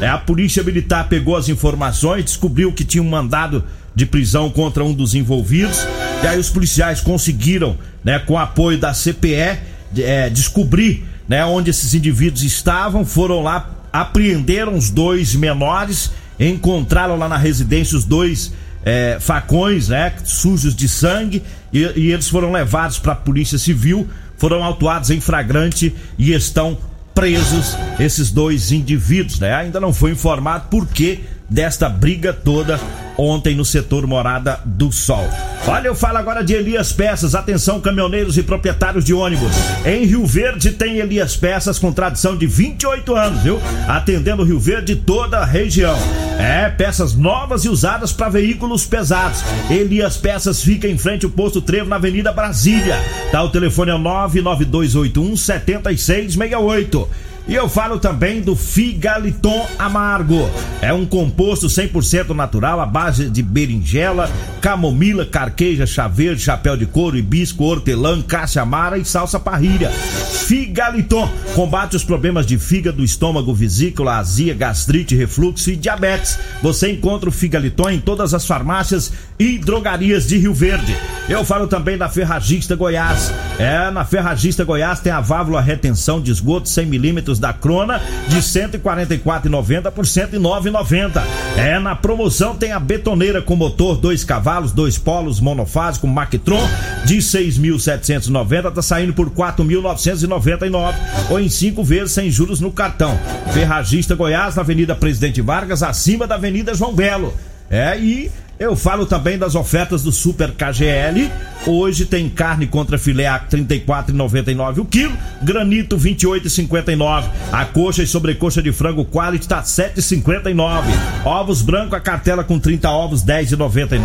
É, 0.00 0.08
a 0.08 0.18
polícia 0.18 0.62
militar 0.64 1.08
pegou 1.08 1.36
as 1.36 1.48
informações, 1.48 2.24
descobriu 2.24 2.72
que 2.72 2.84
tinha 2.84 3.02
um 3.02 3.08
mandado 3.08 3.64
de 3.94 4.04
prisão 4.04 4.50
contra 4.50 4.84
um 4.84 4.92
dos 4.92 5.14
envolvidos. 5.14 5.86
E 6.22 6.26
aí 6.26 6.38
os 6.38 6.50
policiais 6.50 7.00
conseguiram, 7.00 7.78
né, 8.02 8.18
com 8.18 8.34
o 8.34 8.38
apoio 8.38 8.78
da 8.78 8.92
CPE, 8.92 9.60
é, 9.98 10.28
descobrir 10.28 11.04
né, 11.28 11.44
onde 11.44 11.70
esses 11.70 11.94
indivíduos 11.94 12.42
estavam, 12.42 13.04
foram 13.04 13.42
lá, 13.42 13.70
apreenderam 13.92 14.74
os 14.74 14.90
dois 14.90 15.36
menores, 15.36 16.10
encontraram 16.38 17.16
lá 17.16 17.28
na 17.28 17.36
residência 17.36 17.96
os 17.96 18.04
dois 18.04 18.52
é, 18.84 19.18
facões, 19.20 19.88
né, 19.88 20.12
sujos 20.24 20.74
de 20.74 20.88
sangue, 20.88 21.42
e, 21.72 21.78
e 21.78 22.12
eles 22.12 22.28
foram 22.28 22.50
levados 22.50 22.98
para 22.98 23.12
a 23.12 23.16
polícia 23.16 23.58
civil, 23.58 24.08
foram 24.40 24.64
autuados 24.64 25.10
em 25.10 25.20
flagrante 25.20 25.94
e 26.18 26.32
estão 26.32 26.78
presos 27.14 27.76
esses 27.98 28.30
dois 28.30 28.72
indivíduos, 28.72 29.38
né? 29.38 29.54
Ainda 29.54 29.78
não 29.78 29.92
foi 29.92 30.12
informado 30.12 30.68
por 30.70 30.86
que 30.86 31.20
desta 31.50 31.88
briga 31.88 32.32
toda 32.32 32.78
ontem 33.18 33.54
no 33.54 33.64
setor 33.64 34.06
Morada 34.06 34.60
do 34.64 34.90
Sol. 34.90 35.28
Olha, 35.66 35.88
eu 35.88 35.94
falo 35.94 36.16
agora 36.16 36.42
de 36.42 36.54
Elias 36.54 36.92
Peças. 36.92 37.34
Atenção, 37.34 37.80
caminhoneiros 37.80 38.38
e 38.38 38.42
proprietários 38.42 39.04
de 39.04 39.12
ônibus. 39.12 39.52
Em 39.84 40.06
Rio 40.06 40.24
Verde 40.24 40.70
tem 40.70 40.98
Elias 40.98 41.36
Peças 41.36 41.78
com 41.78 41.92
tradição 41.92 42.36
de 42.36 42.46
28 42.46 43.14
anos, 43.14 43.42
viu? 43.42 43.60
Atendendo 43.86 44.44
Rio 44.44 44.58
Verde 44.58 44.96
toda 44.96 45.38
a 45.38 45.44
região. 45.44 45.96
É, 46.38 46.70
peças 46.70 47.14
novas 47.14 47.66
e 47.66 47.68
usadas 47.68 48.12
para 48.12 48.30
veículos 48.30 48.86
pesados. 48.86 49.44
Elias 49.68 50.16
Peças 50.16 50.62
fica 50.62 50.88
em 50.88 50.96
frente 50.96 51.26
ao 51.26 51.30
posto 51.30 51.60
Trevo 51.60 51.90
na 51.90 51.96
Avenida 51.96 52.32
Brasília. 52.32 52.96
Tá, 53.30 53.42
o 53.42 53.50
telefone 53.50 53.90
é 53.90 53.98
99281 53.98 55.36
7668. 55.36 57.08
E 57.50 57.54
eu 57.56 57.68
falo 57.68 57.98
também 57.98 58.40
do 58.40 58.54
Figaliton 58.54 59.66
Amargo. 59.76 60.48
É 60.80 60.92
um 60.92 61.04
composto 61.04 61.66
100% 61.66 62.28
natural 62.28 62.80
à 62.80 62.86
base 62.86 63.28
de 63.28 63.42
berinjela, 63.42 64.30
camomila, 64.60 65.26
carqueja, 65.26 65.84
chá 65.84 66.06
verde, 66.06 66.42
chapéu 66.42 66.76
de 66.76 66.86
couro, 66.86 67.18
hibisco, 67.18 67.64
hortelã, 67.64 68.22
caixa 68.22 68.62
amara 68.62 68.98
e 68.98 69.04
salsa 69.04 69.40
parrilha. 69.40 69.90
Figaliton 69.90 71.28
combate 71.56 71.96
os 71.96 72.04
problemas 72.04 72.46
de 72.46 72.56
fígado, 72.56 73.02
estômago, 73.02 73.52
vesícula, 73.52 74.18
azia, 74.18 74.54
gastrite, 74.54 75.16
refluxo 75.16 75.72
e 75.72 75.76
diabetes. 75.76 76.38
Você 76.62 76.92
encontra 76.92 77.28
o 77.28 77.32
Figaliton 77.32 77.90
em 77.90 78.00
todas 78.00 78.32
as 78.32 78.46
farmácias 78.46 79.12
e 79.40 79.58
drogarias 79.58 80.28
de 80.28 80.38
Rio 80.38 80.54
Verde. 80.54 80.96
Eu 81.30 81.44
falo 81.44 81.68
também 81.68 81.96
da 81.96 82.08
Ferragista 82.08 82.74
Goiás. 82.74 83.32
É, 83.56 83.88
na 83.92 84.04
Ferragista 84.04 84.64
Goiás 84.64 84.98
tem 84.98 85.12
a 85.12 85.20
válvula 85.20 85.60
retenção 85.60 86.20
de 86.20 86.28
esgoto 86.28 86.68
100 86.68 86.86
milímetros 86.86 87.38
da 87.38 87.52
Crona 87.52 88.00
de 88.26 88.38
144,90 88.38 89.92
por 89.92 90.04
109,90. 90.04 91.22
É, 91.56 91.78
na 91.78 91.94
promoção 91.94 92.56
tem 92.56 92.72
a 92.72 92.80
betoneira 92.80 93.40
com 93.40 93.54
motor 93.54 93.96
dois 93.96 94.24
cavalos, 94.24 94.72
dois 94.72 94.98
polos 94.98 95.38
monofásico 95.38 96.08
Mactron 96.08 96.68
de 97.04 97.18
6.790 97.18 98.72
tá 98.72 98.82
saindo 98.82 99.12
por 99.12 99.30
4.999 99.30 100.94
ou 101.30 101.38
em 101.38 101.48
cinco 101.48 101.84
vezes 101.84 102.10
sem 102.10 102.28
juros 102.28 102.58
no 102.58 102.72
cartão. 102.72 103.16
Ferragista 103.52 104.16
Goiás 104.16 104.56
na 104.56 104.62
Avenida 104.62 104.96
Presidente 104.96 105.40
Vargas, 105.40 105.84
acima 105.84 106.26
da 106.26 106.34
Avenida 106.34 106.74
João 106.74 106.92
Belo. 106.92 107.32
É, 107.70 107.96
e 107.96 108.32
eu 108.60 108.76
falo 108.76 109.06
também 109.06 109.38
das 109.38 109.54
ofertas 109.54 110.02
do 110.02 110.12
Super 110.12 110.52
KGL. 110.52 111.30
Hoje 111.66 112.04
tem 112.04 112.28
carne 112.28 112.66
contra 112.66 112.98
filé 112.98 113.26
a 113.26 113.40
34,99 113.40 114.78
o 114.80 114.84
quilo, 114.84 115.16
granito 115.42 115.96
28,59. 115.96 117.24
A 117.50 117.64
coxa 117.64 118.02
e 118.02 118.06
sobrecoxa 118.06 118.62
de 118.62 118.70
frango 118.70 119.02
quality 119.06 119.48
tá 119.48 119.62
7,59. 119.62 120.84
Ovos 121.24 121.62
branco 121.62 121.96
a 121.96 122.00
cartela 122.00 122.44
com 122.44 122.58
30 122.58 122.90
ovos 122.90 123.24
10,99. 123.24 123.98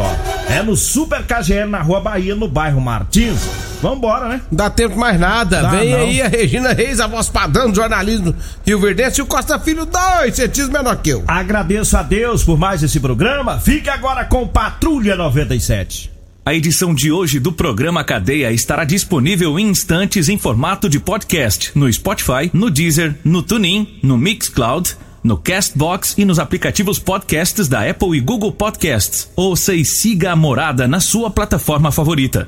É 0.50 0.63
no 0.63 0.78
Super 0.78 1.24
KGL 1.24 1.70
na 1.70 1.82
Rua 1.82 2.00
Bahia, 2.00 2.34
no 2.34 2.48
bairro 2.48 2.80
Martins. 2.80 3.74
Vambora, 3.89 4.28
né? 4.28 4.41
Não 4.50 4.58
dá 4.58 4.69
tempo 4.69 4.98
mais 4.98 5.19
nada. 5.19 5.62
Dá, 5.62 5.69
Vem 5.69 5.91
não. 5.91 6.00
aí 6.00 6.21
a 6.21 6.28
Regina 6.28 6.74
Reis, 6.74 7.00
a 7.00 7.06
voz 7.06 7.30
padrão 7.30 7.69
do 7.69 7.76
jornalismo 7.76 8.34
Rio 8.65 8.80
Verdense 8.80 9.19
e 9.19 9.24
o 9.24 9.28
Costa 9.28 9.60
Filho, 9.60 9.86
dois 9.86 10.36
centímetros 10.36 10.69
menor 10.69 10.95
que 10.98 11.12
eu. 11.12 11.24
Agradeço 11.28 11.95
a 11.95 12.02
Deus 12.02 12.43
por 12.43 12.58
mais 12.58 12.82
esse 12.82 13.00
programa. 13.00 13.60
Fique 13.60 13.89
agora 13.89 14.26
com 14.26 14.48
Patrulha 14.48 15.15
97. 15.15 16.12
A 16.43 16.54
edição 16.54 16.93
de 16.93 17.12
hoje 17.12 17.39
do 17.39 17.52
programa 17.52 18.04
Cadeia 18.04 18.52
estará 18.52 18.84
disponível 18.84 19.58
em 19.60 19.67
instantes 19.69 20.30
em 20.30 20.38
formato 20.38 20.88
de 20.88 21.00
podcast 21.00 21.71
no 21.76 21.91
Spotify, 21.91 22.50
no 22.54 22.69
Deezer, 22.69 23.15
no 23.24 23.41
TuneIn, 23.41 24.00
no 24.04 24.15
Mixcloud, 24.17 24.95
no 25.24 25.38
Castbox 25.38 26.13
e 26.17 26.26
nos 26.26 26.38
aplicativos 26.38 27.00
podcasts 27.00 27.67
da 27.67 27.89
Apple 27.89 28.15
e 28.15 28.19
Google 28.19 28.52
Podcasts. 28.52 29.28
Ouça 29.36 29.74
e 29.74 29.84
siga 29.84 30.32
a 30.32 30.36
morada 30.36 30.88
na 30.88 31.00
sua 31.00 31.32
plataforma 31.32 31.91
favorita. 31.91 32.48